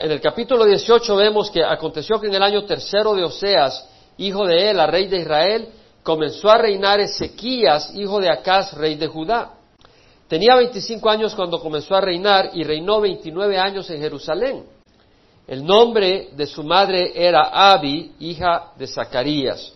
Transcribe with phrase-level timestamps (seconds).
[0.00, 4.46] En el capítulo 18 vemos que aconteció que en el año tercero de Oseas, hijo
[4.46, 5.68] de Ela, rey de Israel,
[6.02, 9.56] comenzó a reinar Ezequías, hijo de Acaz, rey de Judá.
[10.26, 14.64] Tenía 25 años cuando comenzó a reinar y reinó 29 años en Jerusalén.
[15.46, 19.74] El nombre de su madre era Abi, hija de Zacarías.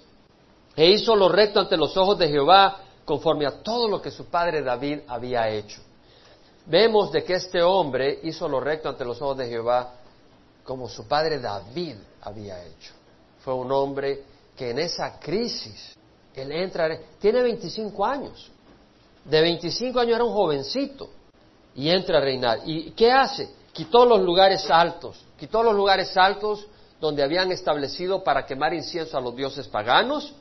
[0.74, 4.24] E hizo lo recto ante los ojos de Jehová, conforme a todo lo que su
[4.30, 5.82] padre David había hecho.
[6.64, 9.96] Vemos de que este hombre hizo lo recto ante los ojos de Jehová,
[10.64, 12.92] como su padre David había hecho.
[13.40, 14.24] Fue un hombre
[14.56, 15.94] que en esa crisis,
[16.34, 18.50] él entra, tiene 25 años,
[19.24, 21.10] de 25 años era un jovencito
[21.74, 22.60] y entra a reinar.
[22.64, 23.48] ¿Y qué hace?
[23.72, 26.66] Quitó los lugares altos, quitó los lugares altos
[27.00, 30.34] donde habían establecido para quemar incienso a los dioses paganos,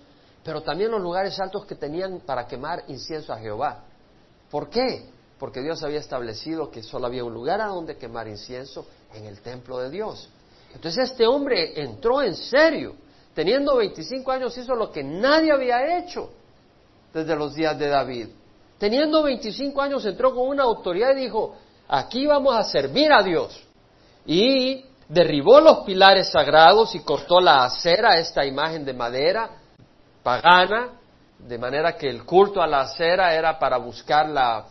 [0.43, 3.83] pero también los lugares altos que tenían para quemar incienso a Jehová.
[4.51, 5.09] ¿Por qué?
[5.39, 9.41] Porque Dios había establecido que solo había un lugar a donde quemar incienso en el
[9.41, 10.29] templo de Dios.
[10.73, 12.95] Entonces este hombre entró en serio.
[13.33, 16.29] Teniendo 25 años hizo lo que nadie había hecho
[17.13, 18.27] desde los días de David.
[18.77, 21.55] Teniendo 25 años entró con una autoridad y dijo,
[21.87, 23.63] aquí vamos a servir a Dios.
[24.25, 29.49] Y derribó los pilares sagrados y cortó la acera, esta imagen de madera
[30.23, 30.99] pagana,
[31.47, 34.65] de manera que el culto a la acera era para buscar la,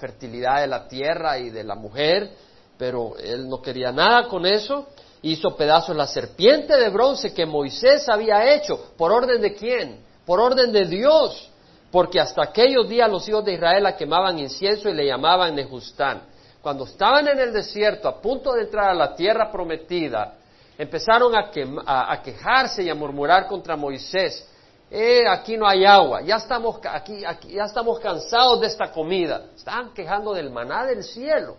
[0.00, 2.30] fertilidad de la tierra y de la mujer,
[2.78, 4.88] pero él no quería nada con eso.
[5.22, 8.92] Hizo pedazos la serpiente de bronce que Moisés había hecho.
[8.96, 10.00] ¿Por orden de quién?
[10.26, 11.50] Por orden de Dios.
[11.90, 16.22] Porque hasta aquellos días los hijos de Israel la quemaban incienso y le llamaban Nejustán.
[16.60, 20.34] Cuando estaban en el desierto, a punto de entrar a la tierra prometida,
[20.76, 24.48] empezaron a, quejarse y a murmurar contra Moisés.
[24.96, 29.46] Eh, aquí no hay agua, ya estamos, aquí, aquí, ya estamos cansados de esta comida.
[29.56, 31.56] Estaban quejando del maná del cielo.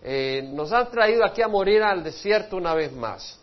[0.00, 3.36] Eh, nos han traído aquí a morir al desierto una vez más.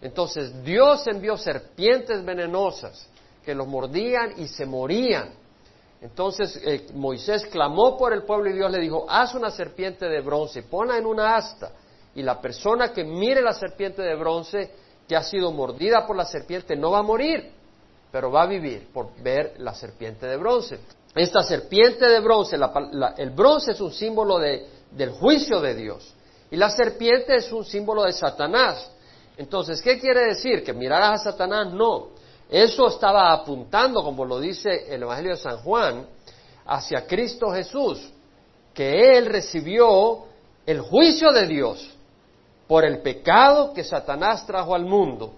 [0.00, 3.06] Entonces Dios envió serpientes venenosas
[3.44, 5.34] que los mordían y se morían.
[6.00, 10.22] Entonces eh, Moisés clamó por el pueblo y Dios le dijo, haz una serpiente de
[10.22, 11.72] bronce, ponla en una asta
[12.14, 14.70] y la persona que mire la serpiente de bronce
[15.06, 17.59] que ha sido mordida por la serpiente no va a morir,
[18.10, 20.78] pero va a vivir por ver la serpiente de bronce.
[21.14, 22.56] Esta serpiente de bronce,
[23.18, 26.14] el bronce es un símbolo del juicio de Dios
[26.50, 28.90] y la serpiente es un símbolo de Satanás.
[29.36, 30.62] Entonces, ¿qué quiere decir?
[30.64, 31.72] ¿Que mirarás a Satanás?
[31.72, 32.08] No.
[32.48, 36.06] Eso estaba apuntando, como lo dice el Evangelio de San Juan,
[36.66, 38.10] hacia Cristo Jesús,
[38.74, 40.24] que Él recibió
[40.66, 41.96] el juicio de Dios
[42.66, 45.34] por el pecado que Satanás trajo al mundo.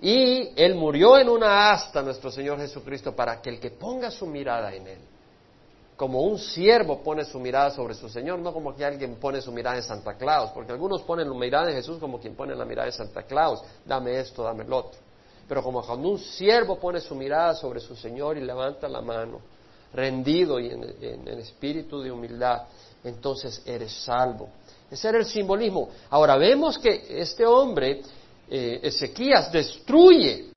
[0.00, 4.26] Y Él murió en una asta, nuestro Señor Jesucristo, para que el que ponga su
[4.26, 5.00] mirada en Él,
[5.96, 9.52] como un siervo pone su mirada sobre su Señor, no como que alguien pone su
[9.52, 12.64] mirada en Santa Claus, porque algunos ponen la mirada en Jesús como quien pone la
[12.64, 14.98] mirada en Santa Claus, dame esto, dame el otro.
[15.46, 19.40] Pero como cuando un siervo pone su mirada sobre su Señor y levanta la mano,
[19.92, 22.62] rendido y en, espíritu de humildad,
[23.04, 24.48] entonces eres salvo.
[24.90, 25.90] Ese era el simbolismo.
[26.08, 28.00] Ahora vemos que este hombre,
[28.50, 30.52] eh, Ezequías, destruye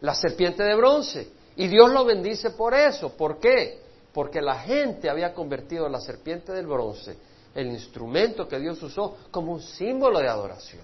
[0.00, 3.16] la serpiente de bronce y Dios lo bendice por eso.
[3.16, 3.86] ¿Por qué?
[4.16, 7.18] porque la gente había convertido la serpiente del bronce,
[7.54, 10.80] el instrumento que Dios usó, como un símbolo de adoración.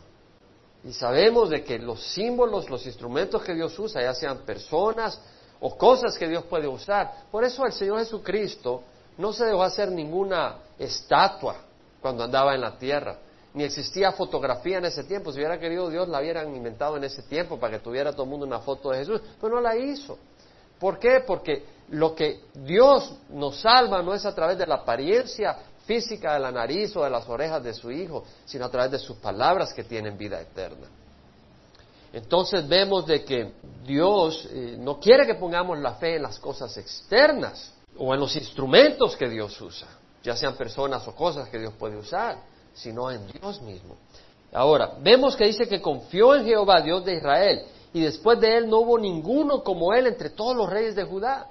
[0.84, 5.18] Y sabemos de que los símbolos, los instrumentos que Dios usa, ya sean personas
[5.60, 8.82] o cosas que Dios puede usar, por eso el Señor Jesucristo
[9.16, 11.56] no se dejó hacer ninguna estatua
[12.02, 13.16] cuando andaba en la tierra,
[13.54, 15.30] ni existía fotografía en ese tiempo.
[15.32, 18.30] Si hubiera querido Dios, la hubieran inventado en ese tiempo para que tuviera todo el
[18.30, 20.18] mundo una foto de Jesús, pero no la hizo.
[20.78, 21.22] ¿Por qué?
[21.26, 26.40] Porque lo que Dios nos salva no es a través de la apariencia física de
[26.40, 29.72] la nariz o de las orejas de su Hijo, sino a través de sus palabras
[29.72, 30.88] que tienen vida eterna.
[32.12, 33.52] Entonces vemos de que
[33.84, 38.34] Dios eh, no quiere que pongamos la fe en las cosas externas o en los
[38.36, 39.88] instrumentos que Dios usa,
[40.22, 42.38] ya sean personas o cosas que Dios puede usar,
[42.74, 43.96] sino en Dios mismo.
[44.52, 47.62] Ahora, vemos que dice que confió en Jehová, Dios de Israel,
[47.94, 51.48] y después de él no hubo ninguno como él entre todos los reyes de Judá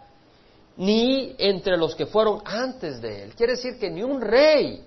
[0.78, 3.36] ni entre los que fueron antes de él.
[3.36, 4.84] Quiere decir que ni un rey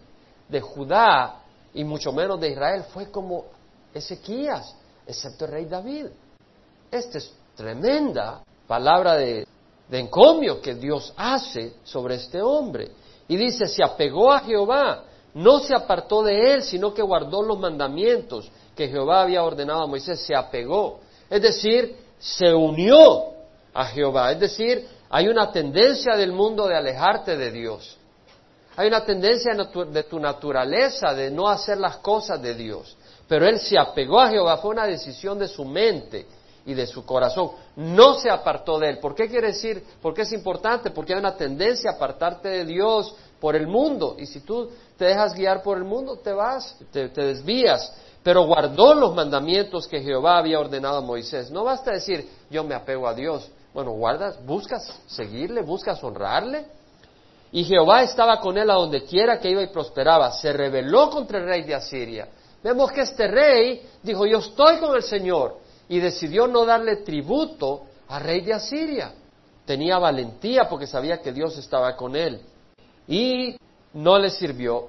[0.49, 1.43] de Judá,
[1.73, 3.45] y mucho menos de Israel, fue como
[3.93, 4.75] Ezequías,
[5.07, 6.07] excepto el rey David.
[6.91, 9.47] Esta es tremenda palabra de,
[9.89, 12.91] de encomio que Dios hace sobre este hombre.
[13.29, 15.05] Y dice, se apegó a Jehová,
[15.35, 19.87] no se apartó de él, sino que guardó los mandamientos que Jehová había ordenado a
[19.87, 21.01] Moisés, se apegó.
[21.29, 23.35] Es decir, se unió
[23.73, 27.97] a Jehová, es decir, hay una tendencia del mundo de alejarte de Dios.
[28.77, 32.97] Hay una tendencia de tu naturaleza de no hacer las cosas de Dios.
[33.29, 36.27] Pero él se apegó a Jehová, fue una decisión de su mente
[36.67, 37.51] y de su corazón.
[37.77, 38.99] No se apartó de él.
[38.99, 39.85] ¿Por qué quiere decir?
[40.03, 43.15] Porque es importante, porque hay una tendencia a apartarte de Dios
[43.45, 44.17] por el mundo.
[44.19, 47.95] Y si tú te dejas guiar por el mundo, te vas, te, te desvías.
[48.23, 51.51] Pero guardó los mandamientos que Jehová había ordenado a Moisés.
[51.51, 53.47] No basta decir, yo me apego a Dios.
[53.75, 56.65] Bueno, guardas, buscas seguirle, buscas honrarle.
[57.53, 60.33] Y Jehová estaba con él a donde quiera que iba y prosperaba.
[60.33, 62.29] Se rebeló contra el rey de Asiria.
[62.63, 65.59] Vemos que este rey dijo, yo estoy con el Señor.
[65.91, 69.13] Y decidió no darle tributo al rey de Asiria.
[69.67, 72.41] Tenía valentía porque sabía que Dios estaba con él.
[73.07, 73.57] Y
[73.93, 74.89] no le sirvió.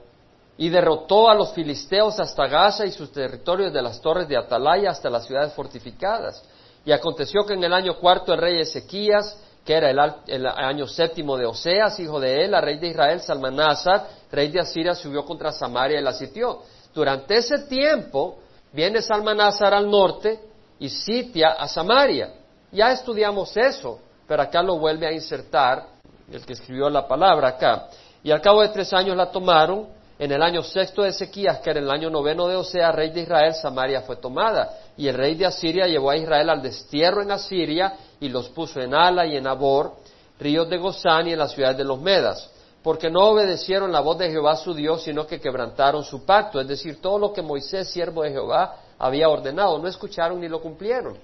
[0.57, 4.91] Y derrotó a los filisteos hasta Gaza y sus territorios de las torres de Atalaya
[4.91, 6.43] hasta las ciudades fortificadas.
[6.85, 11.35] Y aconteció que en el año cuarto el rey Ezequías, que era el, año séptimo
[11.35, 15.51] de Oseas, hijo de él, la rey de Israel, Salmanásar, rey de Asiria, subió contra
[15.51, 16.61] Samaria y la sitió.
[16.93, 18.37] Durante ese tiempo
[18.71, 20.39] viene Salmanásar al norte
[20.79, 22.33] y sitia a Samaria.
[22.71, 25.87] Ya estudiamos eso, pero acá lo vuelve a insertar
[26.31, 27.87] el que escribió la palabra acá.
[28.25, 29.85] Y al cabo de tres años la tomaron.
[30.17, 33.21] En el año sexto de Ezequías, que era el año noveno de Oseas, rey de
[33.21, 37.31] Israel, Samaria fue tomada y el rey de Asiria llevó a Israel al destierro en
[37.31, 39.97] Asiria y los puso en Ala y en Abor,
[40.39, 42.49] ríos de Gozán y en las ciudades de los Medas,
[42.81, 46.67] porque no obedecieron la voz de Jehová su Dios, sino que quebrantaron su pacto, es
[46.67, 51.17] decir, todo lo que Moisés, siervo de Jehová, había ordenado, no escucharon ni lo cumplieron.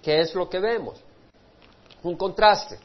[0.00, 1.00] ¿Qué es lo que vemos?
[2.04, 2.78] Un contraste,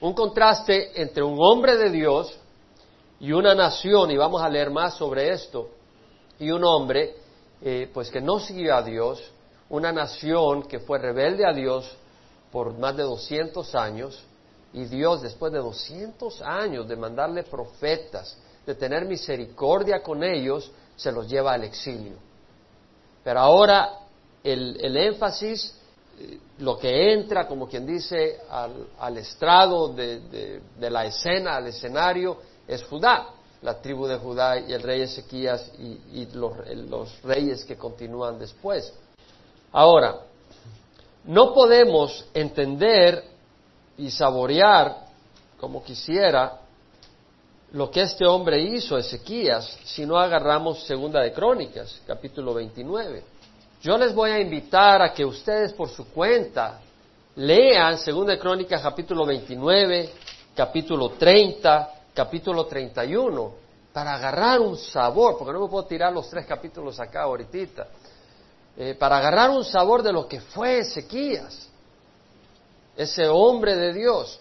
[0.00, 2.38] un contraste entre un hombre de Dios
[3.22, 5.70] y una nación, y vamos a leer más sobre esto,
[6.40, 7.14] y un hombre
[7.62, 9.22] eh, pues que no siguió a Dios,
[9.70, 11.88] una nación que fue rebelde a Dios
[12.50, 14.24] por más de 200 años,
[14.72, 18.36] y Dios después de 200 años de mandarle profetas,
[18.66, 22.16] de tener misericordia con ellos, se los lleva al exilio.
[23.22, 24.00] Pero ahora
[24.42, 25.78] el, énfasis,
[26.18, 32.82] eh, lo que entra, como quien dice, al, estrado de la escena, al escenario, es
[32.84, 33.28] Judá
[33.62, 38.92] la tribu de Judá y el rey Ezequías y, los, reyes que continúan después.
[39.70, 40.18] Ahora,
[41.24, 43.24] no podemos entender
[43.96, 45.06] y saborear
[45.58, 46.58] como quisiera
[47.70, 53.22] lo que este hombre hizo, Ezequías, si no agarramos Segunda de Crónicas, capítulo 29.
[53.80, 56.80] Yo les voy a invitar a que ustedes por su cuenta
[57.36, 60.10] lean Segunda de Crónicas, capítulo 29,
[60.54, 63.52] capítulo 30, capítulo 31
[63.92, 67.88] para agarrar un sabor, porque no me puedo tirar los tres capítulos acá ahorita,
[68.76, 71.68] eh, para agarrar un sabor de lo que fue Ezequías,
[72.96, 74.40] ese hombre de Dios.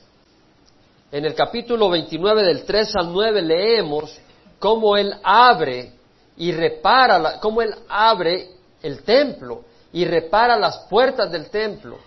[1.12, 4.18] En el capítulo 29 del 3 al 9 leemos
[4.60, 5.94] cómo él abre
[6.38, 8.52] y repara, cómo él abre
[8.82, 11.98] el templo y repara las puertas del templo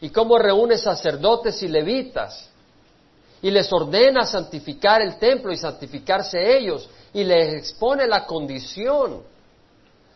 [0.00, 2.48] y cómo reúne sacerdotes y levitas
[3.44, 9.20] y les ordena santificar el templo y santificarse ellos y les expone la condición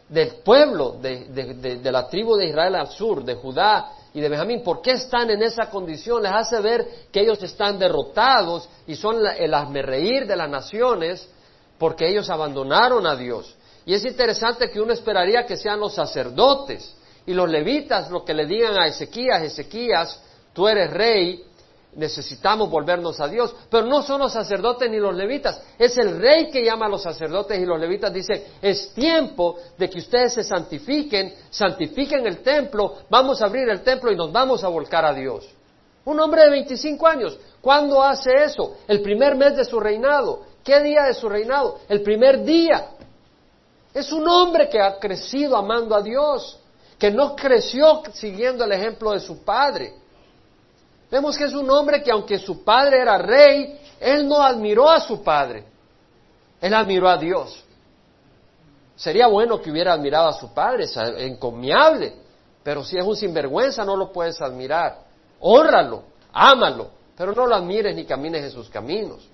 [0.08, 4.62] del pueblo de, la tribu de Israel al sur, de Judá y de Benjamín.
[4.62, 6.22] ¿Por qué están en esa condición?
[6.22, 11.28] Les hace ver que ellos están derrotados y son el reír de las naciones
[11.76, 13.54] porque ellos abandonaron a Dios.
[13.84, 16.96] Y es interesante que uno esperaría que sean los sacerdotes
[17.26, 20.18] y los levitas lo que le digan a Ezequías, Ezequías,
[20.54, 21.44] tú eres rey
[21.99, 26.49] necesitamos volvernos a Dios, pero no son los sacerdotes ni los levitas, es el rey
[26.49, 30.45] que llama a los sacerdotes y los levitas dice, es tiempo de que ustedes se
[30.45, 35.12] santifiquen, santifiquen el templo, vamos a abrir el templo y nos vamos a volcar a
[35.12, 35.49] Dios.
[36.05, 38.76] Un hombre de 25 años, ¿cuándo hace eso?
[38.87, 40.43] El primer mes de su reinado.
[40.64, 41.81] ¿Qué día de su reinado?
[41.88, 42.90] El primer día.
[43.93, 46.59] Es un hombre que ha crecido amando a Dios,
[46.99, 49.95] que no creció siguiendo el ejemplo de su padre
[51.10, 55.00] Vemos que es un hombre que aunque su padre era rey, él no admiró a
[55.00, 55.64] su padre,
[56.60, 57.64] él admiró a Dios.
[58.94, 62.14] Sería bueno que hubiera admirado a su padre, es encomiable,
[62.62, 64.98] pero si es un sinvergüenza no lo puedes admirar.
[65.40, 69.26] Honralo, ámalo, pero no lo admires ni camines en sus caminos.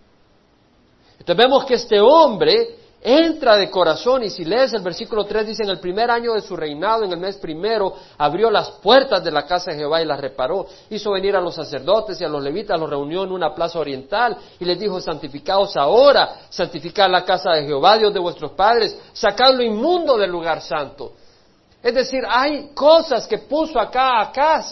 [1.18, 5.62] Entonces vemos que este hombre entra de corazón y si lees el versículo 3 dice,
[5.62, 9.30] en el primer año de su reinado, en el mes primero, abrió las puertas de
[9.30, 12.42] la casa de Jehová y las reparó, hizo venir a los sacerdotes y a los
[12.42, 17.50] levitas, los reunió en una plaza oriental y les dijo, santificaos ahora, santificad la casa
[17.52, 21.12] de Jehová, Dios de vuestros padres, sacad lo inmundo del lugar santo.
[21.82, 24.64] Es decir, hay cosas que puso acá acá,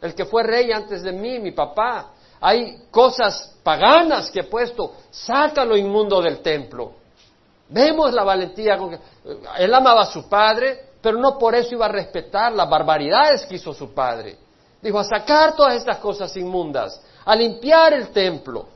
[0.00, 2.12] el que fue rey antes de mí, mi papá.
[2.40, 7.02] Hay cosas paganas que he puesto, saca lo inmundo del templo
[7.68, 8.98] Vemos la valentía con que
[9.58, 13.56] él amaba a su padre, pero no por eso iba a respetar las barbaridades que
[13.56, 14.38] hizo su padre.
[14.80, 18.68] Dijo, a sacar todas estas cosas inmundas, a limpiar el templo.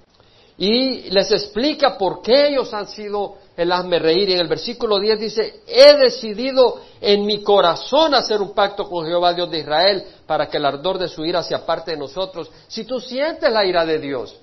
[0.56, 4.30] Y les explica por qué ellos han sido el hazme reír.
[4.30, 9.06] Y en el versículo 10 dice, he decidido en mi corazón hacer un pacto con
[9.06, 12.50] Jehová Dios de Israel para que el ardor de su ira se aparte de nosotros.
[12.66, 14.36] Si tú sientes la ira de Dios,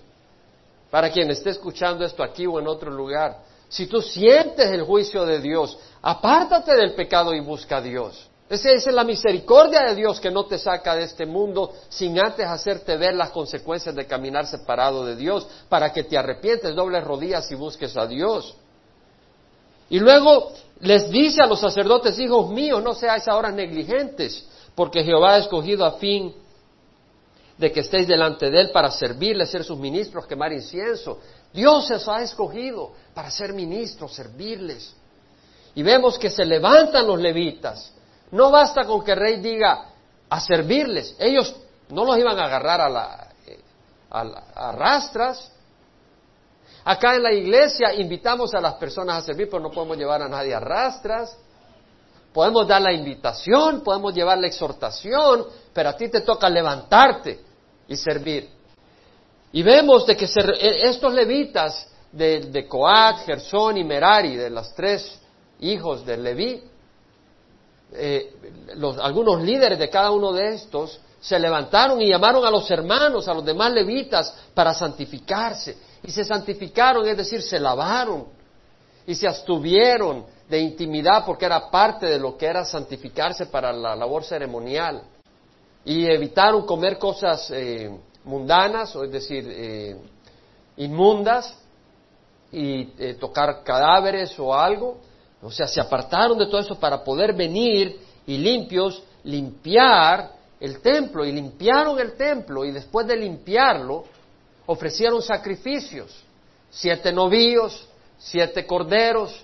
[0.89, 5.25] para quien esté escuchando esto aquí o en otro lugar, si tú sientes el juicio
[5.25, 8.29] de Dios, apártate del pecado y busca a Dios.
[8.47, 12.45] Esa, es la misericordia de Dios que no te saca de este mundo sin antes
[12.45, 17.49] hacerte ver las consecuencias de caminar separado de Dios, para que te arrepientes, dobles rodillas
[17.51, 18.55] y busques a Dios.
[19.89, 25.35] Y luego les dice a los sacerdotes, hijos míos, no seáis ahora negligentes, porque Jehová
[25.35, 26.33] ha escogido a fin
[27.57, 31.19] de que estéis delante de Él para servirle, ser sus ministros, quemar incienso.
[31.55, 34.93] Dios os ha escogido para ser ministros, servirles.
[35.73, 37.95] Y vemos que se levantan los levitas
[38.31, 39.89] no basta con que el rey diga
[40.29, 41.15] a servirles.
[41.19, 41.55] Ellos
[41.89, 43.59] no los iban a agarrar a, la, eh,
[44.09, 45.51] a, rastras.
[46.83, 50.27] Acá en la iglesia invitamos a las personas a servir, pero no podemos llevar a
[50.27, 51.37] nadie a rastras.
[52.33, 57.39] Podemos dar la invitación, podemos llevar la exhortación, pero a ti te toca levantarte
[57.87, 58.49] y servir.
[59.55, 64.75] Y vemos de que e, estos levitas de, de Coat, Gersón y Merari, de los
[64.75, 65.17] tres
[65.61, 66.61] hijos de Leví,
[67.93, 68.33] eh,
[69.01, 73.33] algunos líderes de cada uno de estos se levantaron y llamaron a los hermanos, a
[73.33, 75.77] los demás levitas, para santificarse.
[76.03, 78.25] Y se santificaron, es decir, se lavaron
[79.07, 83.95] y se abstuvieron de intimidad porque era parte de lo que era santificarse para la
[83.95, 85.01] labor ceremonial.
[85.85, 87.89] Y evitaron comer cosas eh,
[88.25, 89.97] mundanas, o es decir, eh,
[90.77, 91.57] inmundas,
[92.51, 92.85] y
[93.19, 94.97] tocar cadáveres o algo.
[95.41, 101.25] O sea, se apartaron de todo eso para poder venir y limpios limpiar el templo.
[101.25, 104.05] Y limpiaron el templo y después de limpiarlo
[104.65, 106.23] ofrecieron sacrificios.
[106.69, 109.43] Siete novillos, siete corderos,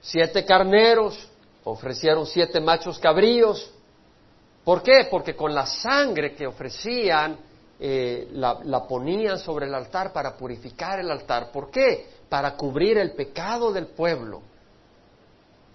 [0.00, 1.28] siete carneros,
[1.64, 3.70] ofrecieron siete machos cabríos.
[4.64, 5.08] ¿Por qué?
[5.10, 7.38] Porque con la sangre que ofrecían
[7.78, 11.52] eh, la, ponían sobre el altar para purificar el altar.
[11.52, 12.06] ¿Por qué?
[12.28, 14.42] Para cubrir el pecado del pueblo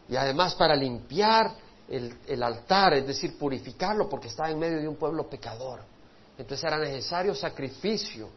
[0.10, 1.54] y además para limpiar
[1.88, 5.82] el, altar, es decir, purificarlo porque estaba en medio de un pueblo pecador.
[6.38, 8.30] Entonces era necesario sacrificio,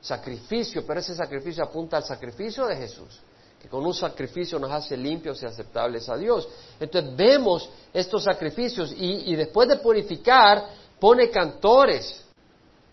[0.00, 3.20] sacrificio, pero ese sacrificio apunta al sacrificio de Jesús,
[3.60, 6.48] que con un sacrificio nos hace limpios y aceptables a Dios.
[6.80, 12.25] Entonces vemos estos sacrificios y después de purificar pone cantores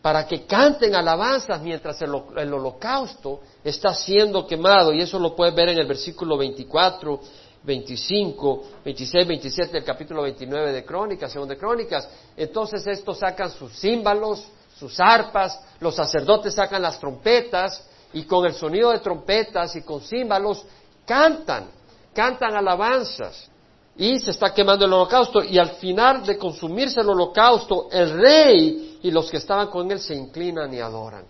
[0.03, 4.91] para que canten alabanzas mientras el, holocausto está siendo quemado.
[4.91, 7.21] Y eso lo puedes ver en el versículo 24
[7.63, 12.09] 25, 26, 27 del capítulo 29 de Crónicas, según de Crónicas.
[12.35, 14.45] Entonces estos sacan sus címbalos,
[14.77, 20.01] sus arpas, los sacerdotes sacan las trompetas y con el sonido de trompetas y con
[20.01, 20.65] címbalos
[21.05, 21.67] cantan,
[22.13, 23.49] cantan alabanzas.
[23.95, 28.99] Y se está quemando el holocausto y al final de consumirse el holocausto, el rey
[29.03, 31.25] y los que estaban con él se inclinan y adoran.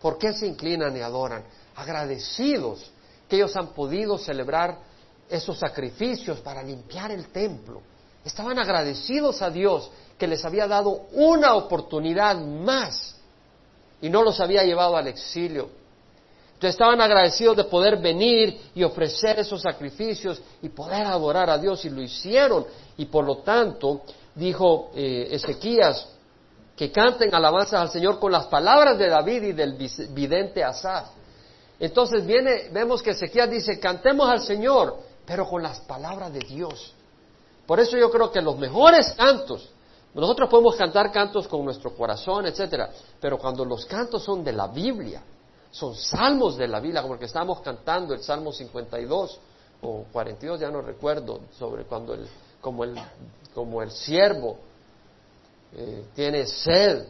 [0.00, 1.44] ¿Por qué se inclinan y adoran?
[1.76, 2.90] Agradecidos
[3.28, 4.78] que ellos han podido celebrar
[5.28, 7.82] esos sacrificios para limpiar el templo.
[8.24, 13.16] Estaban agradecidos a Dios que les había dado una oportunidad más
[14.02, 15.70] y no los había llevado al exilio.
[16.60, 21.90] Estaban agradecidos de poder venir y ofrecer esos sacrificios y poder adorar a Dios y
[21.90, 22.66] lo hicieron.
[22.96, 24.02] Y por lo tanto,
[24.34, 26.08] dijo eh, Ezequías,
[26.76, 29.72] que canten alabanzas al Señor con las palabras de David y del
[30.10, 31.08] vidente Asaf.
[31.78, 36.92] Entonces viene, vemos que Ezequías dice, cantemos al Señor pero con las palabras de Dios.
[37.64, 39.70] Por eso yo creo que los mejores cantos,
[40.12, 42.90] nosotros podemos cantar cantos con nuestro corazón, etcétera,
[43.20, 45.22] pero cuando los cantos son de la Biblia,
[45.70, 49.38] son salmos de la Biblia, como el que estamos cantando, el Salmo 52
[49.82, 52.26] o 42, ya no recuerdo, sobre cuando el,
[52.60, 52.94] como el,
[53.54, 54.58] como el siervo
[55.72, 57.06] eh, tiene sed,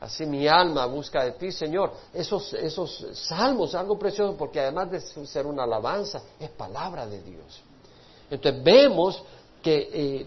[0.00, 1.92] así mi alma busca de ti, Señor.
[2.14, 7.60] Esos, esos salmos, algo precioso, porque además de ser una alabanza, es palabra de Dios.
[8.30, 9.22] Entonces vemos
[9.62, 10.26] que eh,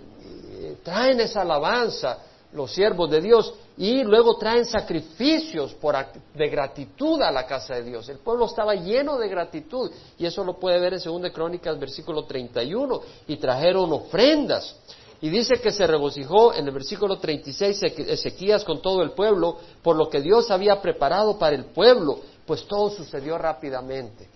[0.52, 2.20] eh, traen esa alabanza
[2.53, 5.96] los siervos de Dios y luego traen sacrificios por,
[6.34, 8.10] de gratitud a la casa de Dios.
[8.10, 12.24] El pueblo estaba lleno de gratitud y eso lo puede ver en 2 Crónicas versículo
[12.25, 14.75] 31 y trajeron ofrendas.
[15.22, 19.96] Y dice que se regocijó en el versículo 36 Ezequías con todo el pueblo por
[19.96, 24.27] lo que Dios había preparado para el pueblo, pues todo sucedió rápidamente.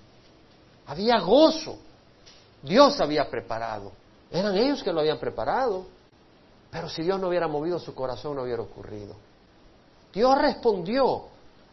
[0.85, 1.77] Había gozo,
[2.61, 3.93] Dios había preparado.
[4.29, 5.85] Eran ellos que lo habían preparado.
[6.73, 9.15] Pero si Dios no hubiera movido su corazón, no hubiera ocurrido.
[10.11, 11.25] Dios respondió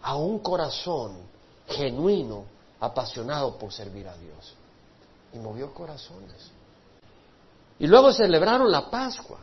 [0.02, 1.16] a un corazón
[1.66, 2.44] genuino,
[2.78, 4.54] apasionado por servir a Dios.
[5.32, 6.50] Y movió corazones.
[7.78, 9.38] Y luego celebraron la Pascua.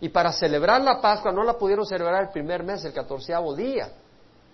[0.00, 3.90] Y para celebrar la Pascua no la pudieron celebrar el primer mes, el catorceavo día,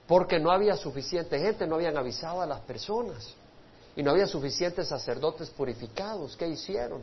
[0.07, 3.29] porque no había suficiente gente, no habían avisado a las personas.
[3.95, 6.35] Y no había suficientes sacerdotes purificados.
[6.35, 7.03] ¿Qué hicieron?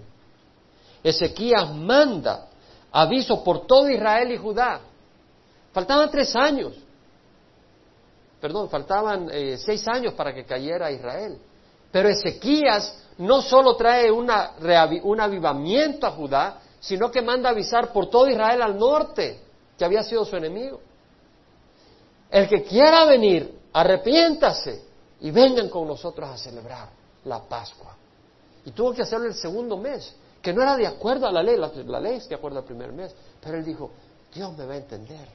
[1.04, 2.48] Ezequías manda
[2.92, 4.82] aviso por todo Israel y Judá.
[5.74, 6.74] Faltaban tres años.
[8.40, 11.38] Perdón, faltaban eh, seis años para que cayera Israel.
[11.92, 14.52] Pero Ezequías no solo trae una,
[15.04, 19.42] un avivamiento a Judá, sino que manda avisar por todo Israel al norte,
[19.78, 20.80] que había sido su enemigo.
[22.30, 24.84] El que quiera venir, arrepiéntase
[25.22, 26.90] y vengan con nosotros a celebrar
[27.26, 27.96] la Pascua.
[28.66, 31.58] Y tuvo que hacerlo el segundo mes, que no era de acuerdo a la ley,
[31.58, 33.92] la, ley es de acuerdo al primer mes, pero él dijo,
[34.34, 35.28] Dios me va a entender,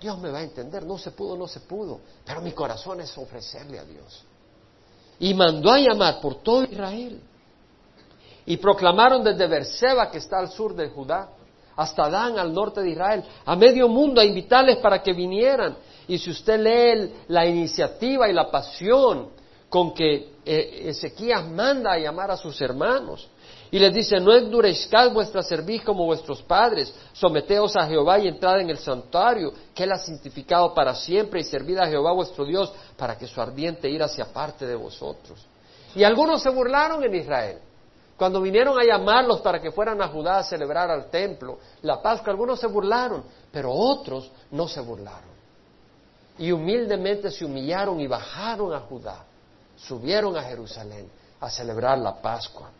[0.00, 3.16] Dios me va a entender, no se pudo, no se pudo, pero mi corazón es
[3.16, 4.24] ofrecerle a Dios
[5.18, 7.20] y mandó a llamar por todo Israel.
[8.44, 11.30] Y proclamaron desde Berseba, que está al sur de Judá,
[11.74, 15.76] hasta Dan, al norte de Israel, a medio mundo, a invitarles para que vinieran.
[16.08, 19.30] Y si usted lee la iniciativa y la pasión
[19.68, 23.28] con que eh, Ezequías manda a llamar a sus hermanos,
[23.76, 28.60] y les dice, no endurezcáis vuestra cerviz como vuestros padres, someteos a Jehová y entrad
[28.60, 32.72] en el santuario, que él ha santificado para siempre, y servid a Jehová vuestro Dios,
[32.96, 35.44] para que su ardiente ira se aparte de vosotros.
[35.94, 37.58] Y algunos se burlaron en Israel.
[38.16, 42.30] Cuando vinieron a llamarlos para que fueran a Judá a celebrar al templo la Pascua,
[42.30, 45.36] algunos se burlaron, pero otros no se burlaron.
[46.38, 49.22] Y humildemente se humillaron y bajaron a Judá,
[49.76, 52.70] subieron a Jerusalén a celebrar la Pascua.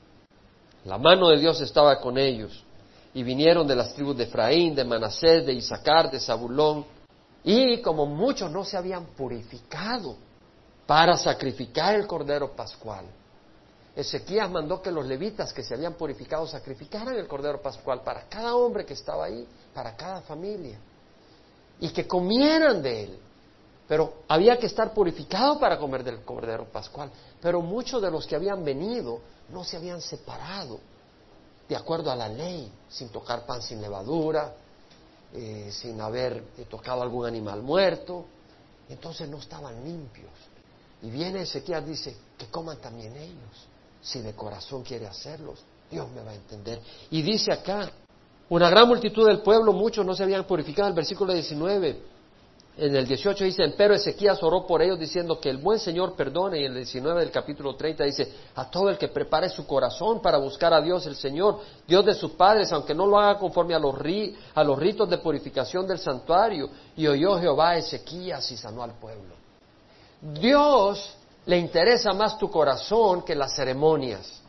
[0.86, 2.64] La mano de Dios estaba con ellos.
[3.12, 6.84] Y vinieron de las tribus de Efraín, de Manasés, de Isaacar, de Zabulón.
[7.42, 10.16] Y como muchos no se habían purificado
[10.86, 13.06] para sacrificar el cordero pascual,
[13.96, 18.54] Ezequías mandó que los levitas que se habían purificado sacrificaran el cordero pascual para cada
[18.54, 20.78] hombre que estaba ahí, para cada familia,
[21.80, 23.18] y que comieran de él.
[23.88, 27.10] Pero había que estar purificado para comer del cordero pascual.
[27.40, 30.80] Pero muchos de los que habían venido no se habían separado
[31.68, 34.54] de acuerdo a la ley, sin tocar pan sin levadura,
[35.32, 38.24] eh, sin haber eh, tocado algún animal muerto.
[38.88, 40.30] Entonces no estaban limpios.
[41.02, 43.66] Y viene Ezequiel dice, que coman también ellos,
[44.00, 45.58] si de corazón quiere hacerlos.
[45.90, 46.80] Dios me va a entender.
[47.10, 47.90] Y dice acá,
[48.48, 50.88] una gran multitud del pueblo, muchos no se habían purificado.
[50.88, 52.00] El versículo 19,
[52.78, 56.60] en el 18 dice, pero Ezequías oró por ellos diciendo que el buen Señor perdone.
[56.60, 60.20] Y en el 19 del capítulo 30 dice, a todo el que prepare su corazón
[60.20, 63.74] para buscar a Dios el Señor, Dios de sus padres, aunque no lo haga conforme
[63.74, 63.94] a los,
[64.54, 66.68] a los ritos de purificación del santuario.
[66.96, 69.34] Y oyó Jehová a Ezequías y sanó al pueblo.
[70.20, 74.42] Dios le interesa más tu corazón que las ceremonias.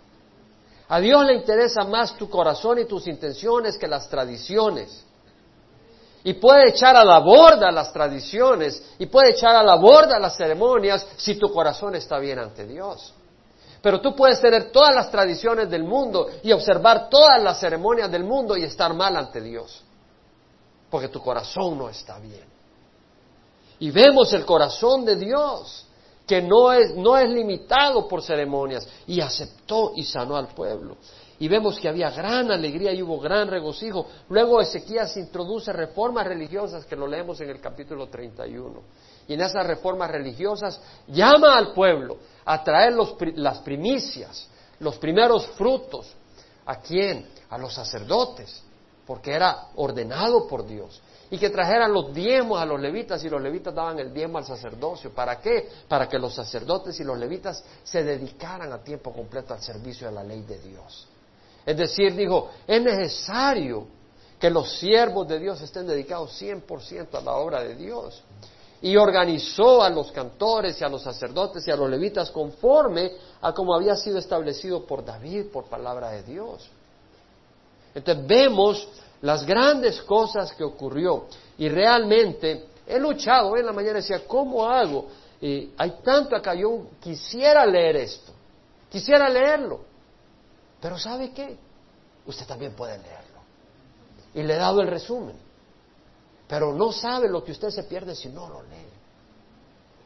[0.89, 5.06] A Dios le interesa más tu corazón y tus intenciones que las tradiciones
[6.23, 10.35] y puede echar a la borda las tradiciones y puede echar a la borda las
[10.35, 13.13] ceremonias si tu corazón está bien ante Dios.
[13.81, 18.23] Pero tú puedes tener todas las tradiciones del mundo y observar todas las ceremonias del
[18.23, 19.83] mundo y estar mal ante Dios,
[20.89, 22.45] porque tu corazón no está bien.
[23.79, 25.85] Y vemos el corazón de Dios,
[26.25, 30.97] que no es, no es limitado por ceremonias, y aceptó y sanó al pueblo
[31.39, 34.07] y vemos que había gran alegría y hubo gran regocijo.
[34.29, 38.81] Luego Ezequías introduce reformas religiosas que lo leemos en el capítulo 31.
[39.27, 42.93] Y en esas reformas religiosas llama al pueblo a traer
[43.35, 46.11] las primicias, los primeros frutos.
[46.65, 47.27] ¿A quién?
[47.49, 48.63] A los sacerdotes,
[49.05, 51.01] porque era ordenado por Dios.
[51.29, 54.45] Y que trajeran los diezmos a los levitas y los levitas daban el diezmo al
[54.45, 55.13] sacerdocio.
[55.13, 55.69] ¿Para qué?
[55.87, 60.13] Para que los sacerdotes y los levitas se dedicaran a tiempo completo al servicio de
[60.13, 61.07] la ley de Dios.
[61.67, 63.87] Es decir, dijo, es necesario
[64.39, 68.23] que los siervos de Dios estén dedicados 100% a la obra de Dios.
[68.81, 73.51] Y organizó a los cantores y a los sacerdotes y a los levitas conforme a
[73.51, 76.69] como había sido establecido por David, por palabra de Dios.
[77.93, 78.87] Entonces vemos
[79.21, 81.25] las grandes cosas que ocurrió.
[81.57, 85.07] Y realmente he luchado, en la mañana decía, ¿cómo hago?
[85.41, 88.31] hay tanto acá, yo quisiera leer esto,
[88.89, 89.96] quisiera leerlo.
[90.81, 91.57] Pero ¿sabe qué?
[92.25, 93.39] Usted también puede leerlo.
[94.33, 95.35] Y le he dado el resumen.
[96.47, 98.89] Pero no sabe lo que usted se pierde si no lo lee.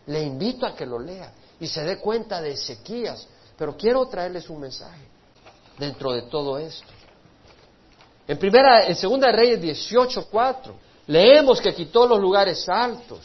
[0.08, 3.28] Le invito a que lo lea y se dé cuenta de Ezequías.
[3.58, 5.08] Pero quiero traerles un mensaje.
[5.78, 6.88] dentro de todo esto.
[8.28, 10.74] En primera, en segunda de Reyes 18:4
[11.08, 13.20] leemos que quitó los lugares altos,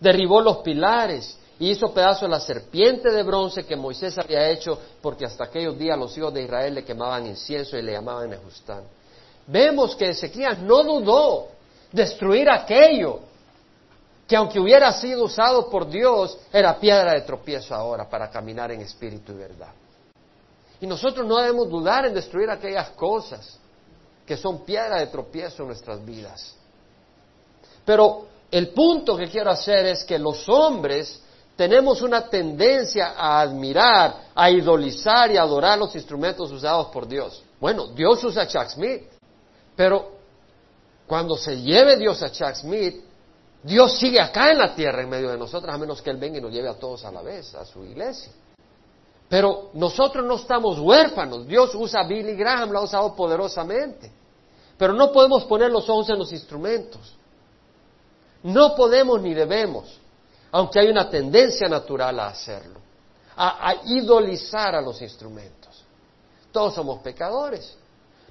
[0.00, 5.24] derribó los pilares y hizo pedazo la serpiente de bronce que Moisés había hecho, porque
[5.24, 8.82] hasta aquellos días los hijos de Israel le quemaban incienso y le llamaban Nejustán.
[9.46, 11.50] Vemos que Ezequías no dudó
[11.92, 13.20] destruir aquello
[14.26, 18.80] que aunque hubiera sido usado por Dios, era piedra de tropiezo ahora para caminar en
[18.80, 19.72] espíritu y verdad.
[20.80, 23.56] Y nosotros no debemos dudar en destruir aquellas cosas
[24.26, 26.56] que son piedra de tropiezo en nuestras vidas.
[27.84, 31.22] Pero el punto que quiero hacer es que los hombres
[31.56, 37.42] tenemos una tendencia a admirar, a idolizar y adorar los instrumentos usados por Dios.
[37.60, 39.02] Bueno, Dios usa Chuck Smith,
[39.76, 40.12] pero
[41.06, 43.04] cuando se lleve Dios a Chuck Smith,
[43.62, 46.38] Dios sigue acá en la tierra en medio de nosotros, a menos que Él venga
[46.38, 48.32] y nos lleve a todos a la vez, a su iglesia.
[49.28, 51.46] Pero nosotros no estamos huérfanos.
[51.46, 54.12] Dios usa a Billy Graham, lo ha usado poderosamente.
[54.76, 57.14] Pero no podemos poner los ojos en los instrumentos.
[58.42, 59.98] No podemos ni debemos,
[60.52, 62.78] aunque hay una tendencia natural a hacerlo,
[63.34, 65.82] a, idolizar a los instrumentos.
[66.52, 67.74] Todos somos pecadores.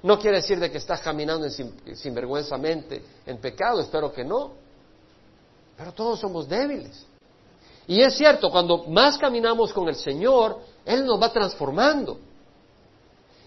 [0.04, 4.52] No quiere decir de que estás caminando sinvergüenzamente en pecado, espero que no.
[5.76, 7.04] Pero todos somos débiles.
[7.88, 12.18] Y es cierto, cuando más caminamos con el Señor, Él nos va transformando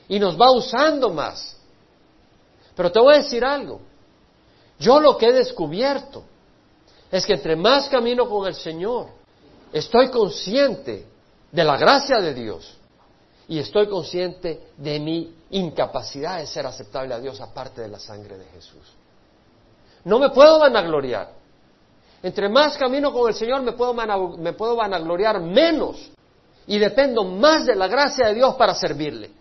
[0.10, 1.56] y nos va usando más.
[2.76, 3.80] Pero te voy a decir algo.
[4.78, 6.24] Yo lo que he descubierto
[7.18, 9.08] es que entre más camino con el Señor,
[9.72, 11.06] estoy consciente
[11.50, 12.78] de la gracia de Dios
[13.48, 18.38] y estoy consciente de mi incapacidad de ser aceptable a Dios aparte de la sangre
[18.38, 18.84] de Jesús.
[20.04, 21.32] No me puedo vanagloriar.
[22.22, 26.12] Entre más camino con el Señor me puedo, me puedo vanagloriar menos
[26.68, 29.32] y dependo más de la gracia de Dios para servirle.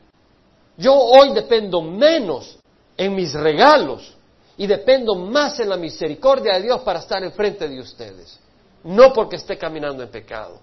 [0.76, 2.56] Yo hoy dependo menos
[2.96, 4.13] en mis regalos
[4.56, 8.38] y dependo más en la misericordia de Dios para estar enfrente de ustedes.
[8.84, 10.60] No porque esté caminando en pecado,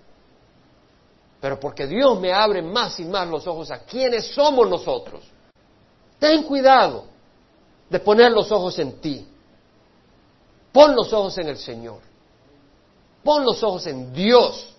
[1.40, 5.24] pero porque Dios me abre más y más los ojos a quiénes somos nosotros.
[6.20, 7.06] Ten cuidado
[7.90, 9.28] de poner los ojos en ti.
[10.72, 12.00] Pon los ojos en el Señor.
[13.24, 14.74] Pon los ojos en Dios.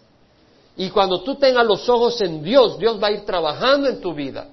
[0.76, 4.14] Y cuando tú tengas los ojos en Dios, Dios va a ir trabajando en tu
[4.14, 4.46] vida.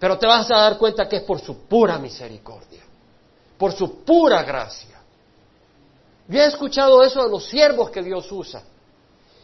[0.00, 2.82] Pero te vas a dar cuenta que es por su pura misericordia,
[3.60, 4.98] por su pura gracia.
[6.26, 8.62] Yo he escuchado eso de los siervos que Dios usa.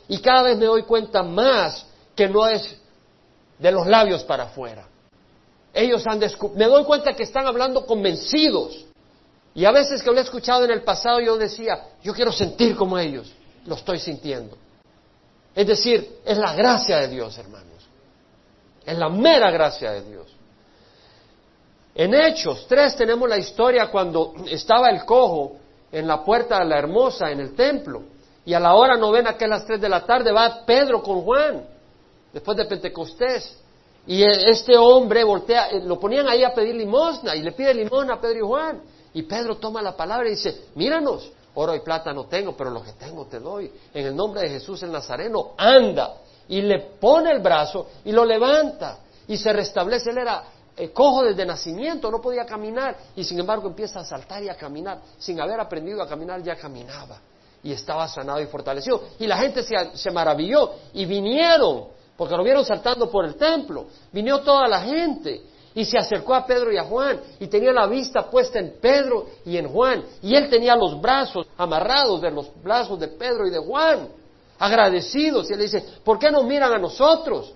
[0.08, 2.78] Y cada vez me doy cuenta más que no es
[3.58, 4.88] de los labios para afuera.
[5.74, 6.18] Ellos han
[6.54, 8.86] me doy cuenta que están hablando convencidos.
[9.54, 12.74] Y a veces que lo he escuchado en el pasado yo decía, yo quiero sentir
[12.74, 13.30] como ellos,
[13.66, 14.56] lo estoy sintiendo.
[15.54, 17.84] Es decir, es la gracia de Dios, hermanos.
[18.86, 20.25] Es la mera gracia de Dios.
[21.98, 25.56] En Hechos 3 tenemos la historia cuando estaba el cojo
[25.90, 28.02] en la puerta de la hermosa en el templo.
[28.44, 31.22] Y a la hora novena, que es las tres de la tarde, va Pedro con
[31.22, 31.64] Juan,
[32.34, 33.58] después de Pentecostés.
[34.06, 38.14] Y este hombre voltea, eh, lo ponían ahí a pedir limosna y le pide limosna
[38.14, 38.82] a Pedro y Juan.
[39.14, 42.82] Y Pedro toma la palabra y dice, míranos, oro y plata no tengo, pero lo
[42.82, 43.72] que tengo te doy.
[43.94, 46.16] En el nombre de Jesús el Nazareno, anda.
[46.46, 48.98] Y le pone el brazo y lo levanta.
[49.26, 50.10] Y se restablece.
[50.10, 50.44] Él era
[50.76, 52.96] eh, cojo desde nacimiento, no podía caminar.
[53.16, 55.00] Y sin embargo empieza a saltar y a caminar.
[55.18, 57.20] Sin haber aprendido a caminar ya caminaba.
[57.62, 59.02] Y estaba sanado y fortalecido.
[59.18, 60.72] Y la gente se, se maravilló.
[60.92, 63.86] Y vinieron porque lo vieron saltando por el templo.
[64.12, 65.42] Vino toda la gente
[65.74, 69.26] y se acercó a Pedro y a Juan y tenía la vista puesta en Pedro
[69.44, 73.50] y en Juan y él tenía los brazos amarrados de los brazos de Pedro y
[73.50, 74.08] de Juan,
[74.58, 77.52] agradecidos y él dice, ¿por qué no miran a nosotros?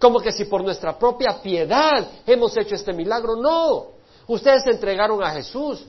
[0.00, 3.86] Como que si por nuestra propia piedad hemos hecho este milagro, no.
[4.26, 5.84] Ustedes se entregaron a Jesús,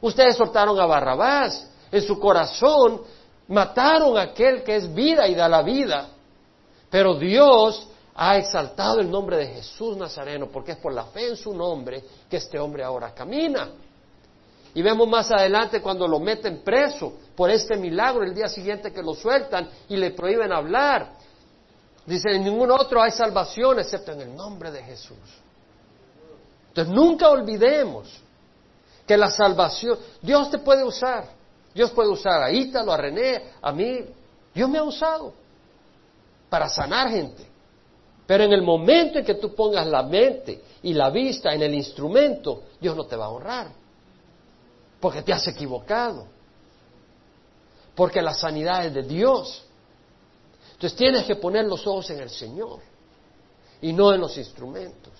[0.00, 3.00] ustedes soltaron a Barrabás, en su corazón
[3.48, 6.08] mataron a aquel que es vida y da la vida.
[6.90, 11.36] Pero Dios ha exaltado el nombre de Jesús Nazareno porque es por la fe en
[11.36, 13.70] su nombre que este hombre ahora camina.
[14.74, 19.02] Y vemos más adelante cuando lo meten preso por este milagro, el día siguiente que
[19.02, 21.15] lo sueltan y le prohíben hablar.
[22.06, 25.18] Dice, en ningún otro hay salvación excepto en el nombre de Jesús.
[26.68, 28.08] Entonces nunca olvidemos
[29.06, 31.28] que la salvación, Dios te puede usar.
[31.74, 34.00] Dios puede usar a Ítalo, a René, a mí.
[34.54, 35.34] Dios me ha usado
[36.48, 37.46] para sanar gente.
[38.26, 41.74] Pero en el momento en que tú pongas la mente y la vista en el
[41.74, 43.68] instrumento, Dios no te va a honrar.
[45.00, 46.26] Porque te has equivocado.
[47.94, 49.65] Porque la sanidad es de Dios.
[50.76, 52.80] Entonces tienes que poner los ojos en el Señor.
[53.82, 55.12] y no en los instrumentos.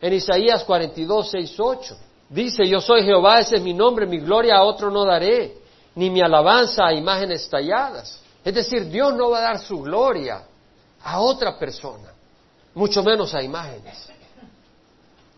[0.00, 1.96] En Isaías 42, 6, 8
[2.28, 5.56] dice, yo soy Jehová, ese es mi nombre, mi gloria a otro no daré,
[5.94, 8.20] ni mi alabanza a imágenes talladas.
[8.44, 10.42] Es decir, Dios no va a dar su gloria
[11.02, 12.12] a otra persona,
[12.74, 14.06] mucho menos a imágenes.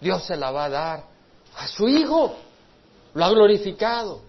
[0.00, 1.04] Dios se la va a dar
[1.56, 2.34] a su Hijo,
[3.14, 4.22] lo ha glorificado,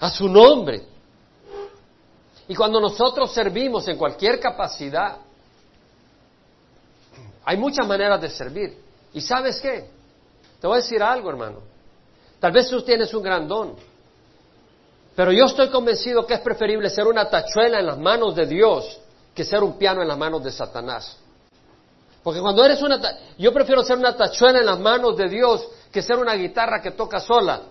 [0.00, 0.95] a su nombre.
[2.48, 5.16] Y cuando nosotros servimos en cualquier capacidad,
[7.44, 8.78] hay muchas maneras de servir.
[9.12, 9.90] ¿Y sabes qué?
[10.60, 11.60] Te voy a decir algo, hermano.
[12.38, 13.74] Tal vez tú tienes un gran don,
[15.16, 19.00] pero yo estoy convencido que es preferible ser una tachuela en las manos de Dios
[19.34, 21.16] que ser un piano en las manos de Satanás.
[22.22, 23.00] Porque cuando eres una...
[23.38, 26.90] Yo prefiero ser una tachuela en las manos de Dios que ser una guitarra que
[26.90, 27.62] toca sola.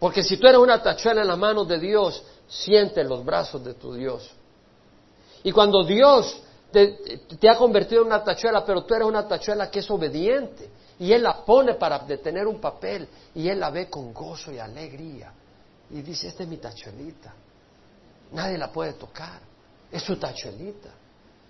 [0.00, 3.74] Porque si tú eres una tachuela en las manos de Dios, siente los brazos de
[3.74, 4.28] tu Dios.
[5.42, 9.78] Y cuando Dios te, ha convertido en una tachuela, pero tú eres una tachuela que
[9.78, 10.68] es obediente.
[10.98, 14.58] Y Él la pone para detener un papel y Él la ve con gozo y
[14.58, 15.32] alegría.
[15.90, 17.32] Y dice, esta es mi tachuelita.
[18.32, 19.40] Nadie la puede tocar.
[19.90, 20.90] Es su tachuelita.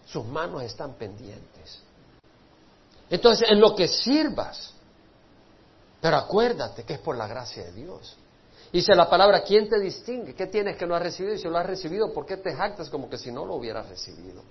[0.07, 1.83] Sus manos están pendientes.
[3.09, 4.73] Entonces, en lo que sirvas,
[6.01, 8.17] pero acuérdate que es por la gracia de Dios.
[8.73, 10.35] Dice la palabra, ¿quién te distingue?
[10.35, 11.35] ¿Qué tienes que no has recibido?
[11.35, 13.89] Y si lo has recibido, ¿por qué te jactas como que si no lo hubieras
[13.89, 14.43] recibido?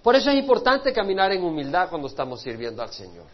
[0.00, 3.24] Por eso es importante caminar en humildad cuando estamos sirviendo al Señor.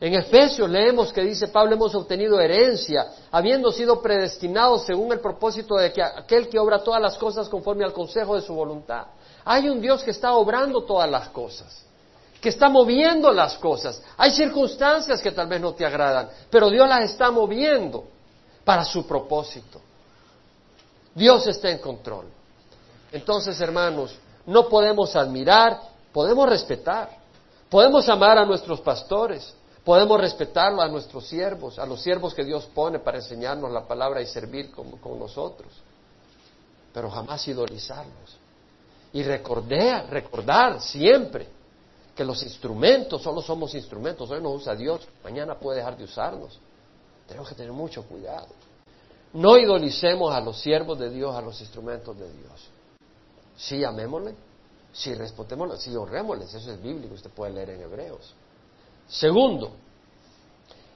[0.00, 5.76] En Efesios leemos que dice Pablo, hemos obtenido herencia, habiendo sido predestinados según el propósito
[5.76, 9.06] de que aquel que obra todas las cosas conforme al consejo de su voluntad.
[9.44, 11.84] Hay un Dios que está obrando todas las cosas,
[12.40, 14.02] que está moviendo las cosas.
[14.16, 18.13] Hay circunstancias que tal vez no te agradan, pero Dios las está moviendo
[18.64, 19.80] para su propósito.
[21.14, 22.26] Dios está en control.
[23.12, 25.80] Entonces, hermanos, no podemos admirar,
[26.12, 27.10] podemos respetar,
[27.70, 32.66] podemos amar a nuestros pastores, podemos respetarlo a nuestros siervos, a los siervos que Dios
[32.74, 35.72] pone para enseñarnos la palabra y servir con, nosotros,
[36.92, 38.38] pero jamás idolizarlos.
[39.12, 41.48] Y recordar, recordar siempre
[42.16, 46.58] que los instrumentos solo somos instrumentos, hoy nos usa Dios, mañana puede dejar de usarnos.
[47.26, 48.48] Tenemos que tener mucho cuidado.
[49.32, 52.68] No idolicemos a los siervos de Dios, a los instrumentos de Dios.
[53.56, 54.34] Sí, amémosle,
[54.92, 58.34] sí, respetémosle, sí, honrémosle, eso es bíblico, usted puede leer en Hebreos.
[59.08, 59.72] Segundo,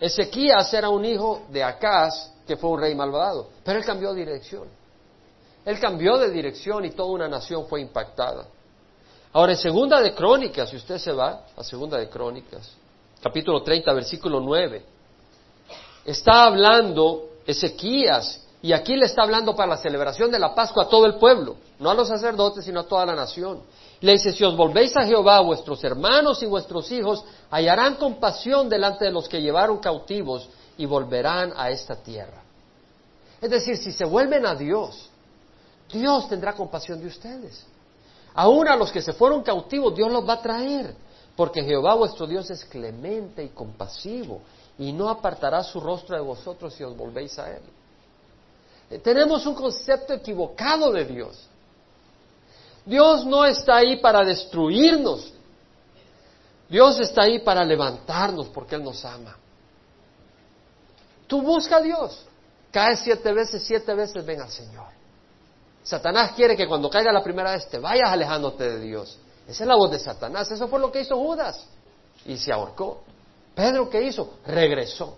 [0.00, 4.20] Ezequías era un hijo de Acaz, que fue un rey malvado, pero él cambió de
[4.20, 4.68] dirección.
[5.64, 8.46] Él cambió de dirección y toda una nación fue impactada.
[9.32, 12.72] Ahora, en Segunda de Crónicas, si usted se va a Segunda de Crónicas,
[13.20, 14.82] capítulo 30, versículo 9,
[16.10, 20.88] está hablando Ezequías y aquí le está hablando para la celebración de la Pascua a
[20.88, 23.60] todo el pueblo, no a los sacerdotes, sino a toda la nación.
[24.00, 29.04] Le dice, si os volvéis a Jehová, vuestros hermanos y vuestros hijos hallarán compasión delante
[29.04, 32.42] de los que llevaron cautivos y volverán a esta tierra.
[33.40, 35.10] Es decir, si se vuelven a Dios,
[35.92, 37.64] Dios tendrá compasión de ustedes.
[38.34, 40.94] Aún a los que se fueron cautivos, Dios los va a traer,
[41.36, 44.40] porque Jehová vuestro Dios es clemente y compasivo,
[44.78, 47.62] y no apartará su rostro de vosotros si os volvéis a Él.
[49.02, 51.46] Tenemos un concepto equivocado de Dios.
[52.86, 55.32] Dios no está ahí para destruirnos.
[56.68, 59.36] Dios está ahí para levantarnos porque Él nos ama.
[61.26, 62.24] Tú busca a Dios.
[62.70, 64.86] Cae siete veces, siete veces ven al Señor.
[65.82, 69.18] Satanás quiere que cuando caiga la primera vez te vayas alejándote de Dios.
[69.46, 70.50] Esa es la voz de Satanás.
[70.50, 71.66] Eso fue lo que hizo Judas.
[72.26, 73.02] Y se ahorcó.
[73.58, 74.34] Pedro, ¿qué hizo?
[74.46, 75.16] Regresó.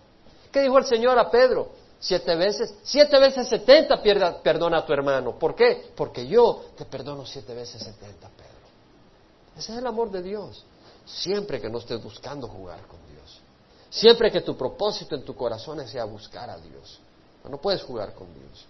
[0.50, 1.72] ¿Qué dijo el Señor a Pedro?
[1.98, 4.02] siete veces, siete veces setenta
[4.42, 5.38] perdona a tu hermano.
[5.38, 5.92] ¿Por qué?
[5.94, 9.58] Porque yo te perdono siete veces setenta, Pedro.
[9.58, 10.64] Ese es el amor de Dios.
[11.04, 13.40] Siempre que no estés buscando jugar con Dios.
[13.90, 16.98] Siempre que tu propósito en tu corazón sea buscar a Dios.
[17.46, 18.64] No puedes jugar con Dios.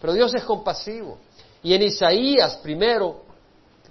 [0.00, 1.18] Pero Dios es compasivo.
[1.62, 3.24] Y en Isaías primero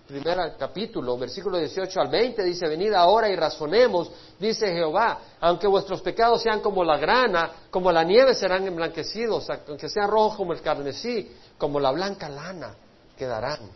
[0.10, 6.02] primer capítulo, versículo 18 al 20, dice, venid ahora y razonemos, dice Jehová, aunque vuestros
[6.02, 10.62] pecados sean como la grana, como la nieve serán emblanquecidos, aunque sean rojos como el
[10.62, 12.74] carmesí, como la blanca lana
[13.16, 13.70] quedarán.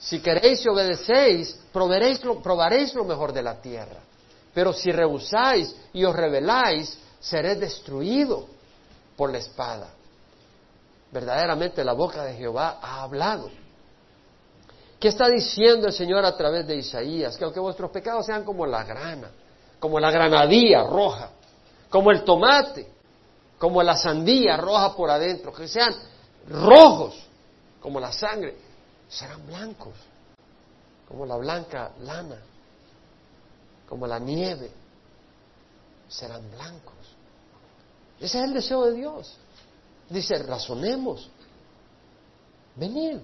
[0.00, 4.00] Si queréis y obedecéis, probaréis lo mejor de la tierra.
[4.52, 8.46] Pero si rehusáis y os rebeláis, seréis destruido
[9.16, 9.90] por la espada.
[11.12, 13.61] Verdaderamente la boca de Jehová ha hablado.
[15.02, 17.36] ¿Qué está diciendo el Señor a través de Isaías?
[17.36, 19.32] Que aunque vuestros pecados sean como la grana,
[19.80, 21.30] como la granadilla roja,
[21.90, 22.86] como el tomate,
[23.58, 25.92] como la sandía roja por adentro, que sean
[26.48, 27.20] rojos
[27.80, 28.54] como la sangre,
[29.08, 29.94] serán blancos
[31.08, 32.38] como la blanca lana,
[33.88, 34.70] como la nieve,
[36.06, 36.94] serán blancos.
[38.20, 39.36] Ese es el deseo de Dios.
[40.08, 41.28] Dice, razonemos,
[42.76, 43.18] venid,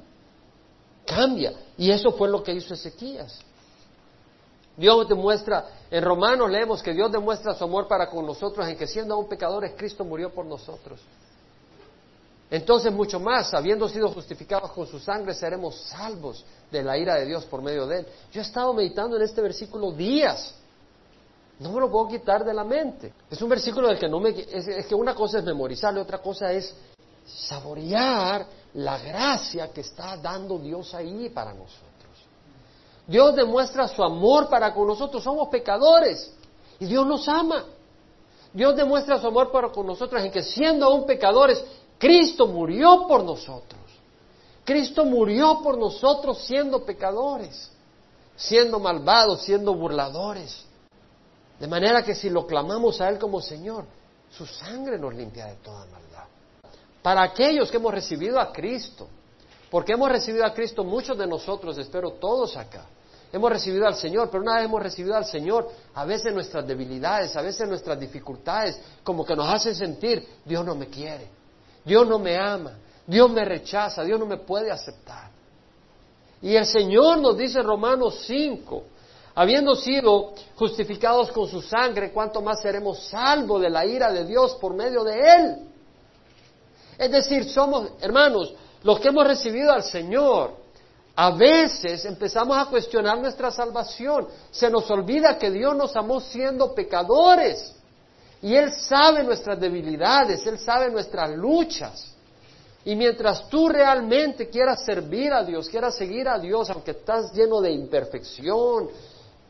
[1.06, 1.67] cambia.
[1.78, 3.40] Y eso fue lo que hizo Ezequías.
[4.76, 8.86] Dios demuestra, en Romanos leemos que Dios demuestra su amor para con nosotros en que
[8.86, 11.00] siendo aún pecadores, Cristo murió por nosotros.
[12.50, 17.26] Entonces, mucho más, habiendo sido justificados con su sangre, seremos salvos de la ira de
[17.26, 18.06] Dios por medio de él.
[18.32, 20.54] Yo he estado meditando en este versículo días.
[21.58, 23.12] No me lo puedo quitar de la mente.
[23.30, 24.30] Es un versículo del que no me...
[24.30, 26.74] Es, que una cosa es memorizarlo, otra cosa es
[27.28, 31.88] saborear la gracia que está dando Dios ahí para nosotros.
[33.06, 35.22] Dios demuestra su amor para con nosotros.
[35.22, 36.32] Somos pecadores
[36.78, 37.64] y Dios nos ama.
[38.52, 41.62] Dios demuestra su amor para con nosotros en que siendo aún pecadores,
[41.98, 43.80] Cristo murió por nosotros.
[44.64, 47.70] Cristo murió por nosotros siendo pecadores,
[48.36, 50.66] siendo malvados, siendo burladores.
[51.58, 53.86] De manera que si lo clamamos a Él como Señor,
[54.30, 56.07] su sangre nos limpia de toda maldad.
[57.08, 59.08] Para aquellos que hemos recibido a Cristo,
[59.70, 62.84] porque hemos recibido a Cristo muchos de nosotros, espero todos acá,
[63.32, 67.34] hemos recibido al Señor, pero una vez hemos recibido al Señor, a veces nuestras debilidades,
[67.34, 71.28] a veces nuestras dificultades, como que nos hacen sentir, Dios no me quiere,
[71.82, 72.74] Dios no me ama,
[73.06, 75.30] Dios me rechaza, Dios no me puede aceptar.
[76.42, 78.82] Y el Señor nos dice en Romanos 5,
[79.34, 84.56] habiendo sido justificados con su sangre, ¿cuánto más seremos salvos de la ira de Dios
[84.56, 85.67] por medio de Él?
[86.98, 90.56] Es decir, somos, hermanos, los que hemos recibido al Señor,
[91.14, 94.28] a veces empezamos a cuestionar nuestra salvación.
[94.50, 97.74] Se nos olvida que Dios nos amó siendo pecadores.
[98.42, 102.14] Y Él sabe nuestras debilidades, Él sabe nuestras luchas.
[102.84, 107.60] Y mientras tú realmente quieras servir a Dios, quieras seguir a Dios, aunque estás lleno
[107.60, 108.88] de imperfección,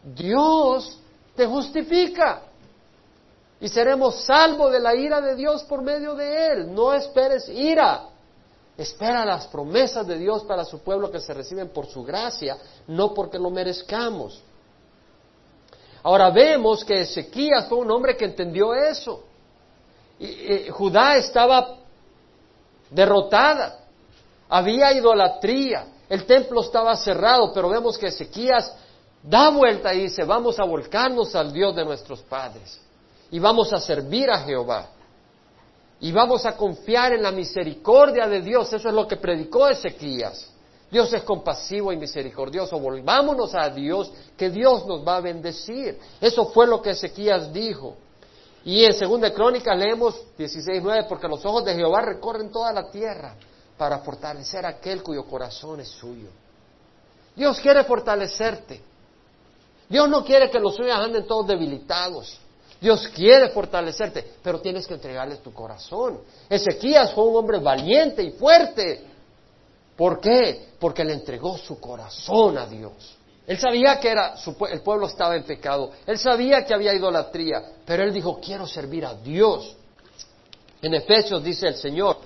[0.02, 0.98] Dios
[1.36, 2.47] te justifica.
[3.60, 6.74] Y seremos salvos de la ira de Dios por medio de Él.
[6.74, 8.04] No esperes ira.
[8.76, 13.12] Espera las promesas de Dios para su pueblo que se reciben por su gracia, no
[13.12, 14.40] porque lo merezcamos.
[16.04, 19.24] Ahora vemos que Ezequías fue un hombre que entendió eso.
[20.20, 21.78] Y, Judá estaba
[22.90, 23.80] derrotada,
[24.48, 28.72] había idolatría, el templo estaba cerrado, pero vemos que Ezequías
[29.20, 32.80] da vuelta y dice, vamos a volcarnos al Dios de nuestros padres
[33.30, 34.88] y vamos a servir a Jehová.
[36.00, 38.72] Y vamos a confiar en la misericordia de Dios.
[38.72, 40.48] Eso es lo que predicó Ezequías.
[40.90, 42.78] Dios es compasivo y misericordioso.
[42.78, 45.98] Volvámonos a Dios, que Dios nos va a bendecir.
[46.20, 47.96] Eso fue lo que Ezequías dijo.
[48.64, 53.34] Y en Segunda Crónica leemos 16.9, porque los ojos de Jehová recorren toda la tierra
[53.76, 56.28] para fortalecer a aquel cuyo corazón es suyo.
[57.34, 58.80] Dios quiere fortalecerte.
[59.88, 62.38] Dios no quiere que los suyos anden todos debilitados.
[62.80, 66.20] Dios quiere fortalecerte, pero tienes que entregarle tu corazón.
[66.48, 69.04] Ezequías fue un hombre valiente y fuerte.
[69.96, 70.68] ¿Por qué?
[70.78, 73.16] Porque le entregó su corazón a Dios.
[73.48, 74.34] Él sabía que era,
[74.70, 79.06] el pueblo estaba en pecado, él sabía que había idolatría, pero él dijo, quiero servir
[79.06, 79.74] a Dios.
[80.82, 82.18] En Efesios dice el Señor,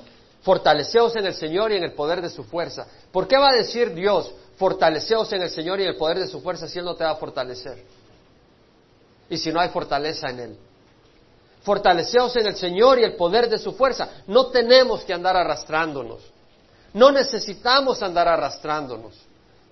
[0.43, 2.87] fortaleceos en el Señor y en el poder de su fuerza.
[3.13, 6.27] ¿Por qué va a decir Dios, fortaleceos en el Señor y en el poder de
[6.27, 7.83] su fuerza si Él no te va a fortalecer?
[9.33, 10.59] Y si no hay fortaleza en Él.
[11.63, 14.07] Fortaleceos en el Señor y el poder de su fuerza.
[14.27, 16.21] No tenemos que andar arrastrándonos.
[16.93, 19.15] No necesitamos andar arrastrándonos.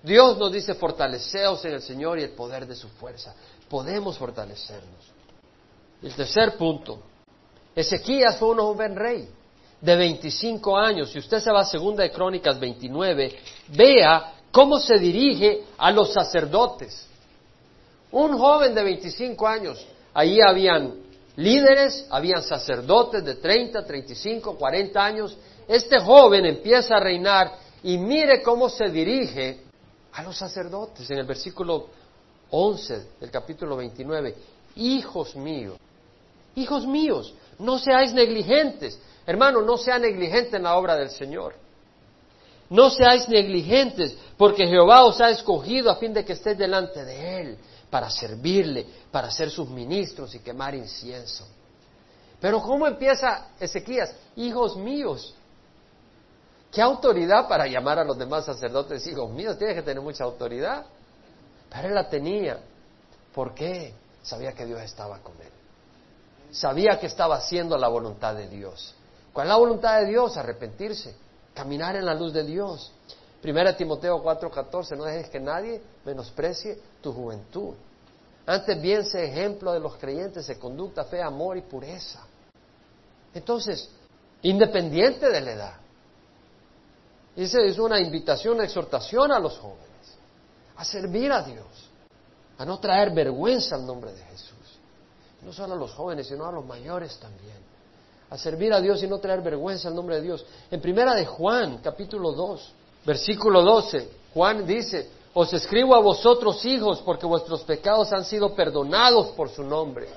[0.01, 3.35] Dios nos dice, fortaleceos en el Señor y el poder de su fuerza.
[3.69, 5.05] Podemos fortalecernos.
[6.01, 7.03] El tercer punto.
[7.75, 9.29] Ezequías fue un joven rey
[9.79, 11.11] de 25 años.
[11.11, 16.11] Si usted se va a Segunda de Crónicas 29, vea cómo se dirige a los
[16.11, 17.10] sacerdotes.
[18.11, 19.87] Un joven de 25 años.
[20.13, 20.95] Ahí habían
[21.35, 25.37] líderes, habían sacerdotes de 30, 35, 40 años
[25.71, 29.61] este joven empieza a reinar y mire cómo se dirige
[30.11, 31.87] a los sacerdotes en el versículo
[32.49, 34.35] 11 del capítulo 29.
[34.75, 35.77] Hijos míos,
[36.55, 38.99] hijos míos, no seáis negligentes.
[39.25, 41.55] Hermano, no sea negligente en la obra del Señor.
[42.69, 47.41] No seáis negligentes, porque Jehová os ha escogido a fin de que estéis delante de
[47.41, 47.57] Él,
[47.91, 51.47] para servirle, para ser sus ministros y quemar incienso.
[52.39, 54.15] Pero ¿cómo empieza Ezequías?
[54.35, 55.35] Hijos míos,
[56.71, 59.57] ¿Qué autoridad para llamar a los demás sacerdotes hijos míos?
[59.57, 60.85] Tiene que tener mucha autoridad.
[61.69, 62.59] Pero él la tenía.
[63.33, 63.93] ¿Por qué?
[64.23, 65.51] Sabía que Dios estaba con él.
[66.51, 68.95] Sabía que estaba haciendo la voluntad de Dios.
[69.33, 70.37] ¿Cuál es la voluntad de Dios?
[70.37, 71.15] Arrepentirse,
[71.53, 72.93] caminar en la luz de Dios.
[73.41, 77.73] Primera Timoteo 4:14, no dejes que nadie menosprecie tu juventud.
[78.45, 82.25] Antes bien sé ejemplo de los creyentes de conducta, fe, amor y pureza.
[83.33, 83.89] Entonces,
[84.43, 85.73] independiente de la edad.
[87.35, 90.17] Esa es una invitación, una exhortación a los jóvenes,
[90.75, 91.89] a servir a Dios,
[92.57, 94.57] a no traer vergüenza al nombre de Jesús.
[95.41, 97.57] No solo a los jóvenes, sino a los mayores también.
[98.29, 100.45] A servir a Dios y no traer vergüenza al nombre de Dios.
[100.69, 102.73] En primera de Juan, capítulo 2,
[103.05, 109.27] versículo 12, Juan dice, os escribo a vosotros hijos porque vuestros pecados han sido perdonados
[109.29, 110.07] por su nombre.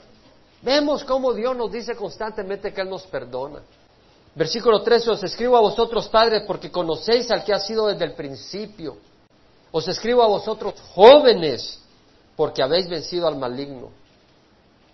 [0.62, 3.61] Vemos cómo Dios nos dice constantemente que Él nos perdona.
[4.35, 8.14] Versículo 13, os escribo a vosotros padres porque conocéis al que ha sido desde el
[8.14, 8.97] principio.
[9.70, 11.80] Os escribo a vosotros jóvenes
[12.35, 13.91] porque habéis vencido al maligno.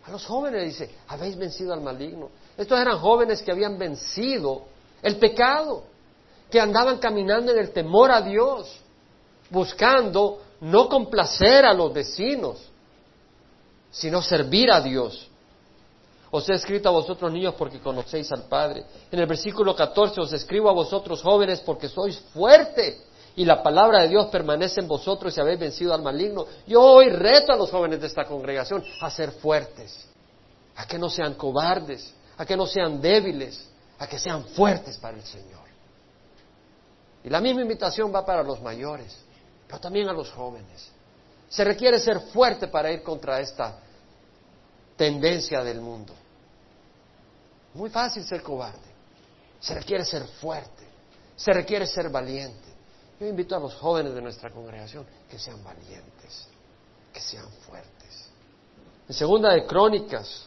[0.04, 2.30] A los jóvenes dice, habéis vencido al maligno.
[2.56, 4.62] Estos eran jóvenes que habían vencido
[5.02, 5.84] el pecado,
[6.50, 8.76] que andaban caminando en el temor a Dios,
[9.50, 12.58] buscando no complacer a los vecinos,
[13.90, 15.28] sino servir a Dios.
[16.32, 18.84] Os he escrito a vosotros niños porque conocéis al Padre.
[19.10, 23.02] En el versículo 14 os escribo a vosotros jóvenes porque sois fuertes
[23.34, 26.46] y la palabra de Dios permanece en vosotros y habéis vencido al maligno.
[26.66, 30.06] Yo hoy reto a los jóvenes de esta congregación a ser fuertes,
[30.76, 35.16] a que no sean cobardes, a que no sean débiles, a que sean fuertes para
[35.16, 35.59] el Señor.
[37.22, 39.16] Y la misma invitación va para los mayores,
[39.66, 40.90] pero también a los jóvenes.
[41.48, 43.78] Se requiere ser fuerte para ir contra esta
[44.96, 46.14] tendencia del mundo.
[47.74, 48.90] Muy fácil ser cobarde.
[49.60, 50.88] Se requiere ser fuerte.
[51.36, 52.68] Se requiere ser valiente.
[53.18, 56.48] Yo invito a los jóvenes de nuestra congregación que sean valientes,
[57.12, 58.30] que sean fuertes.
[59.08, 60.46] En segunda de Crónicas,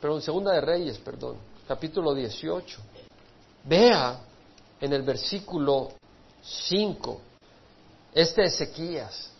[0.00, 2.80] pero en segunda de Reyes, perdón, capítulo 18,
[3.64, 4.20] vea
[4.80, 5.90] en el versículo
[6.42, 7.20] 5,
[8.14, 9.30] este Ezequías,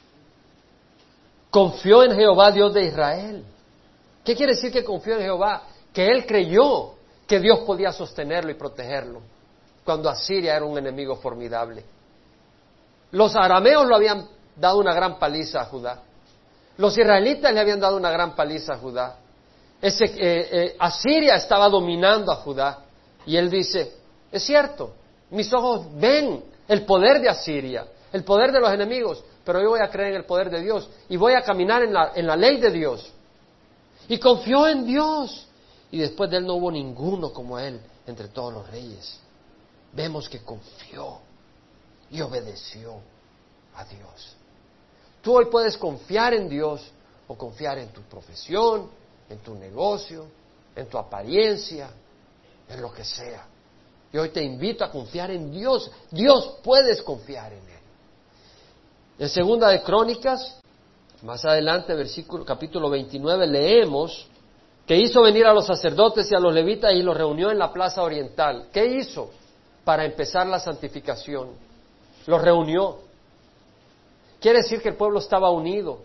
[1.50, 3.44] confió en Jehová, Dios de Israel.
[4.24, 5.62] ¿Qué quiere decir que confió en Jehová?
[5.92, 6.94] Que él creyó
[7.26, 9.20] que Dios podía sostenerlo y protegerlo
[9.84, 11.82] cuando Asiria era un enemigo formidable.
[13.12, 16.02] Los arameos lo habían dado una gran paliza a Judá.
[16.76, 19.16] Los israelitas le habían dado una gran paliza a Judá.
[19.80, 22.80] Eh, eh, Asiria estaba dominando a Judá.
[23.24, 23.94] Y él dice,
[24.30, 24.94] es cierto,
[25.30, 29.80] mis ojos ven el poder de Asiria, el poder de los enemigos, pero yo voy
[29.80, 32.36] a creer en el poder de Dios y voy a caminar en la, en la
[32.36, 33.12] ley de Dios.
[34.08, 35.46] Y confió en Dios.
[35.90, 39.18] Y después de él no hubo ninguno como él entre todos los reyes.
[39.92, 41.18] Vemos que confió
[42.10, 43.00] y obedeció
[43.74, 44.36] a Dios.
[45.22, 46.82] Tú hoy puedes confiar en Dios
[47.26, 48.90] o confiar en tu profesión,
[49.28, 50.26] en tu negocio,
[50.76, 51.90] en tu apariencia,
[52.68, 53.46] en lo que sea.
[54.12, 55.90] Y hoy te invito a confiar en Dios.
[56.10, 57.78] Dios puedes confiar en Él.
[59.18, 60.60] En segunda de Crónicas,
[61.22, 64.28] más adelante, versículo, capítulo 29, leemos
[64.86, 67.72] que hizo venir a los sacerdotes y a los levitas y los reunió en la
[67.72, 68.68] plaza oriental.
[68.72, 69.30] ¿Qué hizo?
[69.84, 71.50] Para empezar la santificación.
[72.26, 72.98] Los reunió.
[74.40, 75.98] Quiere decir que el pueblo estaba unido.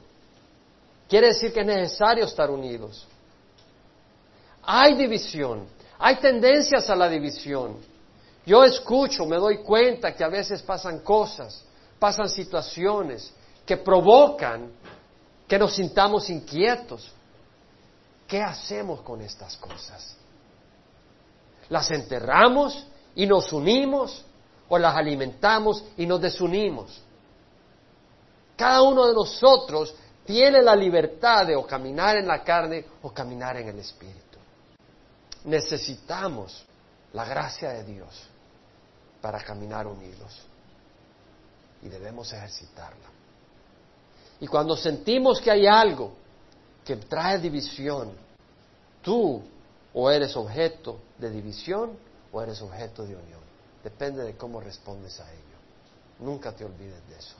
[1.07, 3.05] Quiere decir que es necesario estar unidos.
[4.63, 5.65] Hay división,
[5.99, 7.77] hay tendencias a la división.
[8.45, 11.63] Yo escucho, me doy cuenta que a veces pasan cosas,
[11.97, 13.33] pasan situaciones
[13.65, 14.71] que provocan
[15.47, 17.11] que nos sintamos inquietos.
[18.27, 20.17] ¿Qué hacemos con estas cosas?
[21.69, 22.85] ¿Las enterramos
[23.15, 24.25] y nos unimos
[24.67, 27.01] o las alimentamos y nos desunimos?
[28.57, 33.57] Cada uno de nosotros tiene la libertad de o caminar en la carne o caminar
[33.57, 34.19] en el Espíritu.
[35.45, 36.65] Necesitamos
[37.13, 38.29] la gracia de Dios
[39.23, 40.37] para caminar unidos
[41.81, 43.07] y debemos ejercitarla.
[44.41, 46.11] Y cuando sentimos que hay algo
[46.83, 48.11] que trae división,
[49.01, 49.41] tú
[49.93, 51.97] o eres objeto de división
[52.33, 53.39] o eres objeto de unión.
[53.81, 55.57] Depende de cómo respondes a ello.
[56.19, 57.35] Nunca te olvides de eso.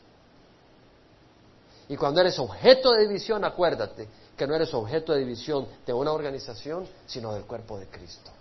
[1.89, 4.07] Y cuando eres objeto de división, acuérdate
[4.37, 8.31] que no eres objeto de división de una organización, sino del cuerpo de Cristo.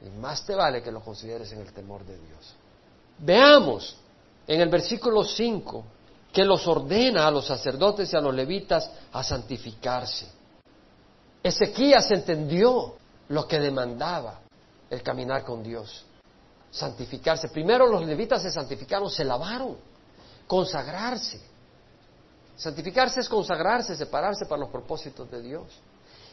[0.00, 2.54] Y más te vale que lo consideres en el temor de Dios.
[3.18, 3.96] Veamos
[4.46, 5.84] en el versículo 5
[6.32, 10.26] que los ordena a los sacerdotes y a los levitas a santificarse.
[11.42, 12.94] Ezequías entendió
[13.28, 14.40] lo que demandaba
[14.90, 16.04] el caminar con Dios,
[16.70, 17.48] santificarse.
[17.48, 19.76] Primero los levitas se santificaron, se lavaron,
[20.46, 21.40] consagrarse.
[22.56, 25.66] Santificarse es consagrarse, separarse para los propósitos de Dios.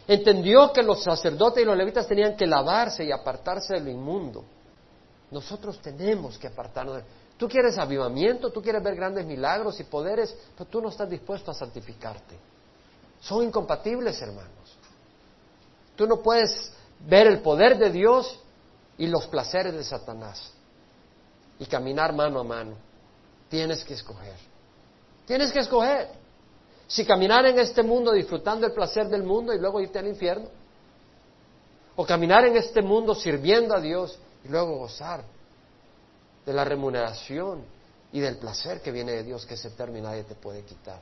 [0.08, 4.44] Entendió que los sacerdotes y los levitas tenían que lavarse y apartarse de lo inmundo.
[5.36, 6.96] Nosotros tenemos que apartarnos.
[6.96, 7.04] De...
[7.36, 11.52] Tú quieres avivamiento, tú quieres ver grandes milagros y poderes, pero tú no estás dispuesto
[11.52, 12.38] a santificarte.
[13.20, 14.78] Son incompatibles, hermanos.
[15.98, 16.72] Tú no puedes
[17.02, 18.40] ver el poder de Dios
[18.98, 20.54] y los placeres de Satanás
[21.60, 22.78] y caminar mano a mano.
[23.50, 24.38] Tienes que escoger.
[25.26, 26.12] Tienes que escoger.
[26.88, 30.48] Si caminar en este mundo disfrutando el placer del mundo y luego irte al infierno.
[31.98, 35.24] O caminar en este mundo sirviendo a Dios y luego gozar
[36.46, 37.64] de la remuneración
[38.12, 41.02] y del placer que viene de Dios, que ese eterno y nadie te puede quitar.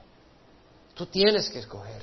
[0.94, 2.02] Tú tienes que escoger.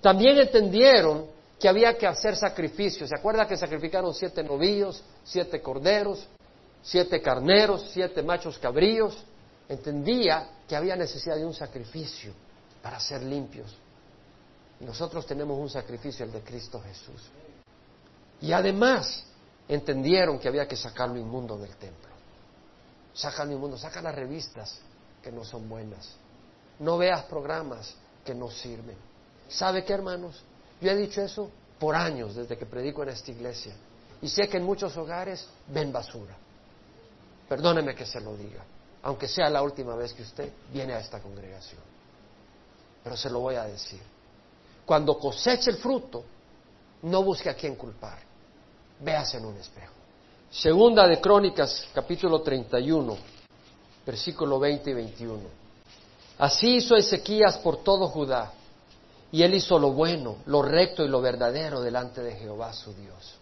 [0.00, 1.26] También entendieron
[1.58, 3.08] que había que hacer sacrificios.
[3.08, 6.26] ¿Se acuerda que sacrificaron siete novillos, siete corderos,
[6.82, 9.24] siete carneros, siete machos cabríos?
[9.68, 12.32] Entendía que había necesidad de un sacrificio
[12.82, 13.76] para ser limpios.
[14.80, 17.22] Nosotros tenemos un sacrificio, el de Cristo Jesús.
[18.40, 19.24] Y además
[19.68, 22.10] entendieron que había que sacar lo inmundo del templo.
[23.12, 24.80] Saca lo inmundo, saca las revistas
[25.22, 26.16] que no son buenas.
[26.78, 27.94] No veas programas
[28.24, 28.96] que no sirven.
[29.48, 30.42] ¿Sabe qué, hermanos?
[30.80, 33.74] Yo he dicho eso por años desde que predico en esta iglesia.
[34.22, 36.36] Y sé que en muchos hogares ven basura.
[37.48, 38.62] Perdóneme que se lo diga,
[39.02, 41.80] aunque sea la última vez que usted viene a esta congregación.
[43.02, 44.00] Pero se lo voy a decir.
[44.84, 46.24] Cuando coseche el fruto,
[47.02, 48.29] no busque a quién culpar.
[49.00, 49.94] Véase en un espejo.
[50.50, 53.16] Segunda de Crónicas, capítulo 31,
[54.04, 55.40] versículo 20 y 21.
[56.38, 58.52] Así hizo Ezequías por todo Judá,
[59.32, 63.36] y él hizo lo bueno, lo recto y lo verdadero delante de Jehová su Dios.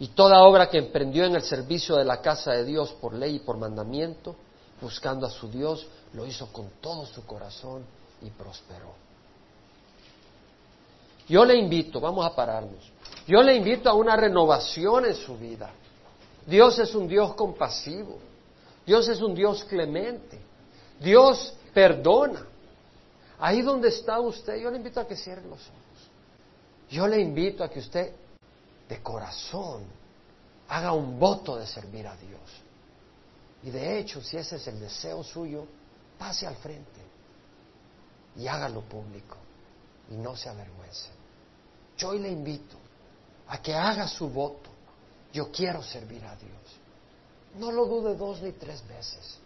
[0.00, 3.36] Y toda obra que emprendió en el servicio de la casa de Dios por ley
[3.36, 4.34] y por mandamiento,
[4.80, 7.84] buscando a su Dios, lo hizo con todo su corazón
[8.20, 8.92] y prosperó.
[11.28, 12.90] Yo le invito, vamos a pararnos,
[13.26, 15.70] yo le invito a una renovación en su vida.
[16.46, 18.18] Dios es un Dios compasivo,
[18.84, 20.38] Dios es un Dios clemente,
[21.00, 22.46] Dios perdona.
[23.38, 26.10] Ahí donde está usted, yo le invito a que cierre los ojos.
[26.90, 28.12] Yo le invito a que usted
[28.88, 29.84] de corazón
[30.68, 32.40] haga un voto de servir a Dios.
[33.62, 35.66] Y de hecho, si ese es el deseo suyo,
[36.18, 37.00] pase al frente
[38.36, 39.36] y hágalo público
[40.10, 41.08] y no se avergüence.
[41.96, 42.83] Yo hoy le invito
[43.48, 44.70] a que haga su voto.
[45.32, 46.54] Yo quiero servir a Dios.
[47.58, 49.38] No lo dude dos ni tres veces.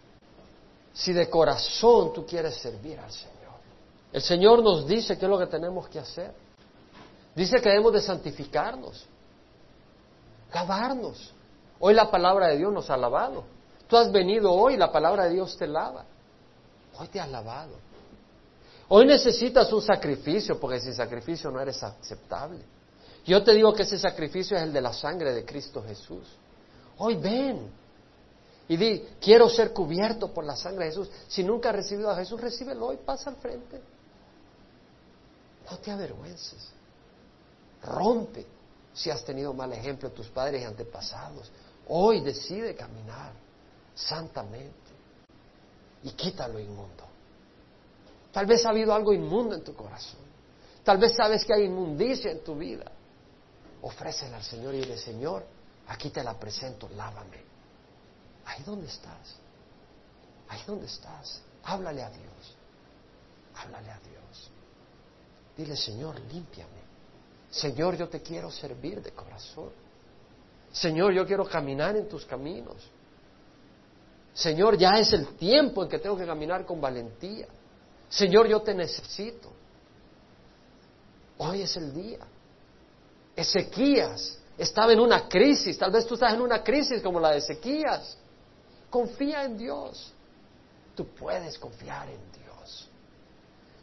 [0.93, 3.37] Si de corazón tú quieres servir al Señor.
[4.11, 6.33] El Señor nos dice qué es lo que tenemos que hacer.
[7.35, 9.05] Dice que debemos de santificarnos,
[10.53, 11.33] lavarnos.
[11.79, 13.43] Hoy la palabra de Dios nos ha lavado.
[13.87, 16.05] Tú has venido hoy, la palabra de Dios te lava.
[16.97, 17.73] Hoy te has lavado.
[18.89, 22.59] Hoy necesitas un sacrificio, porque sin sacrificio no eres aceptable.
[23.29, 26.27] Yo te digo que ese sacrificio es el de la sangre de Cristo Jesús.
[26.97, 27.69] Hoy ven
[28.67, 31.11] y di, quiero ser cubierto por la sangre de Jesús.
[31.27, 33.79] Si nunca has recibido a Jesús, recíbelo hoy, pasa al frente.
[35.69, 36.71] No te avergüences.
[37.83, 38.47] Rompe
[38.95, 41.51] si has tenido mal ejemplo de tus padres y antepasados.
[41.87, 43.33] Hoy decide caminar
[43.93, 44.89] santamente
[46.01, 47.03] y quita lo inmundo.
[48.31, 50.21] Tal vez ha habido algo inmundo en tu corazón.
[50.83, 52.91] Tal vez sabes que hay inmundicia en tu vida.
[53.81, 55.45] Ofrécela al Señor y dile, Señor,
[55.87, 57.43] aquí te la presento, lávame.
[58.45, 59.35] Ahí donde estás.
[60.49, 61.41] Ahí donde estás.
[61.63, 62.55] Háblale a Dios.
[63.55, 64.51] Háblale a Dios.
[65.55, 66.79] Dile, Señor, límpiame.
[67.49, 69.71] Señor, yo te quiero servir de corazón.
[70.71, 72.77] Señor, yo quiero caminar en tus caminos.
[74.33, 77.47] Señor, ya es el tiempo en que tengo que caminar con valentía.
[78.07, 79.51] Señor, yo te necesito.
[81.39, 82.19] Hoy es el día.
[83.39, 87.37] Ezequías estaba en una crisis, tal vez tú estás en una crisis como la de
[87.37, 88.17] Ezequías.
[88.89, 90.11] Confía en Dios.
[90.95, 92.89] Tú puedes confiar en Dios.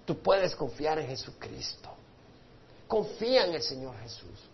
[0.05, 1.91] Tú puedes confiar en Jesucristo.
[2.87, 4.51] Confía en el Señor Jesús.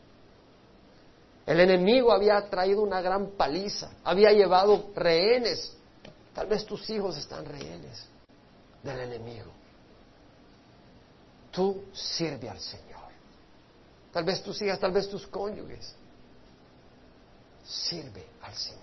[1.45, 5.77] El enemigo había traído una gran paliza, había llevado rehenes.
[6.33, 8.07] Tal vez tus hijos están rehenes
[8.83, 9.51] del enemigo.
[11.51, 12.92] Tú sirve al Señor.
[14.13, 15.95] Tal vez tus hijas, tal vez tus cónyuges.
[17.65, 18.83] Sirve al Señor.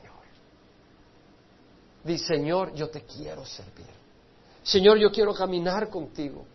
[2.03, 3.85] Dice, Señor, yo te quiero servir.
[4.63, 6.45] Señor, yo quiero caminar contigo.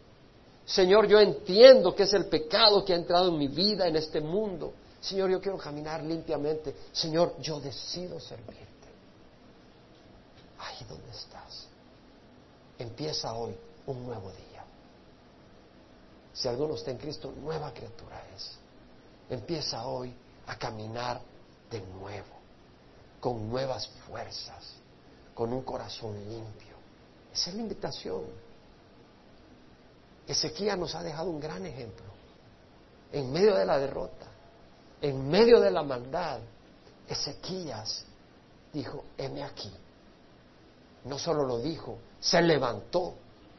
[0.64, 4.20] Señor, yo entiendo que es el pecado que ha entrado en mi vida, en este
[4.20, 4.74] mundo.
[5.00, 6.74] Señor, yo quiero caminar limpiamente.
[6.92, 8.64] Señor, yo decido servirte.
[10.58, 11.68] Ahí donde estás.
[12.78, 13.54] Empieza hoy
[13.86, 14.64] un nuevo día.
[16.32, 18.63] Si alguno está en Cristo, nueva criatura es.
[19.28, 20.14] Empieza hoy
[20.46, 21.20] a caminar
[21.70, 22.34] de nuevo,
[23.20, 24.74] con nuevas fuerzas,
[25.34, 26.74] con un corazón limpio.
[27.32, 28.22] Esa es la invitación.
[30.26, 32.06] Ezequiel nos ha dejado un gran ejemplo.
[33.12, 34.26] En medio de la derrota,
[35.00, 36.40] en medio de la maldad,
[37.08, 38.04] Ezequías
[38.72, 39.72] dijo, heme aquí.
[41.04, 43.14] No solo lo dijo, se levantó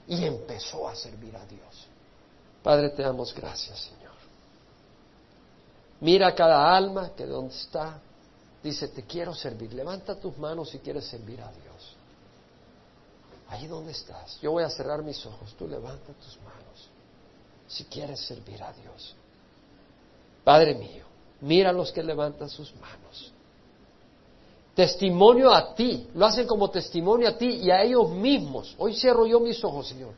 [0.08, 1.88] y empezó a servir a Dios.
[2.64, 4.05] Padre, te damos gracias, Señor.
[6.02, 8.00] Mira cada alma que donde está,
[8.62, 9.74] dice, te quiero servir.
[9.74, 11.96] Levanta tus manos si quieres servir a Dios.
[13.50, 16.90] Ahí donde estás, yo voy a cerrar mis ojos, tú levanta tus manos
[17.68, 19.16] si quieres servir a Dios.
[20.44, 21.06] Padre mío,
[21.42, 23.32] mira a los que levantan sus manos
[24.76, 28.76] testimonio a ti, lo hacen como testimonio a ti y a ellos mismos.
[28.78, 30.14] Hoy cierro yo mis ojos, Señor.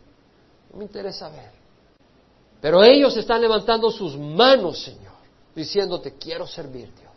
[0.72, 1.52] No me interesa ver.
[2.60, 5.07] Pero ellos están levantando sus manos, Señor,
[5.58, 7.14] diciéndote, quiero servir, Dios.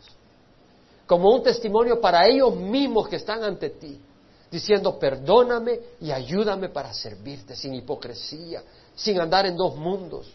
[1.05, 4.01] Como un testimonio para ellos mismos que están ante ti,
[4.49, 8.63] diciendo, perdóname y ayúdame para servirte sin hipocresía,
[8.95, 10.27] sin andar en dos mundos.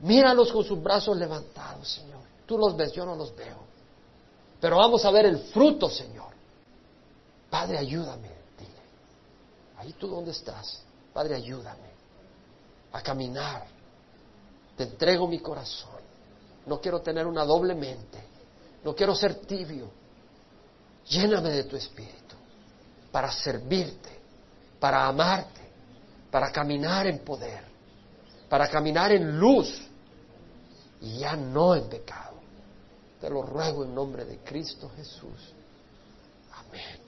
[0.00, 2.20] Míralos con sus brazos levantados, Señor.
[2.46, 3.58] Tú los ves, yo no los veo.
[4.60, 6.34] Pero vamos a ver el fruto, Señor.
[7.48, 8.82] Padre, ayúdame, dile.
[9.76, 10.82] Ahí tú donde estás.
[11.12, 11.94] Padre, ayúdame
[12.92, 13.66] a caminar.
[14.76, 16.03] Te entrego mi corazón.
[16.66, 18.18] No quiero tener una doble mente.
[18.84, 19.90] No quiero ser tibio.
[21.06, 22.34] Lléname de tu espíritu
[23.14, 24.10] para servirte,
[24.80, 25.60] para amarte,
[26.30, 27.62] para caminar en poder,
[28.48, 29.86] para caminar en luz
[31.00, 32.34] y ya no en pecado.
[33.20, 35.54] Te lo ruego en nombre de Cristo Jesús.
[36.52, 37.00] Amén.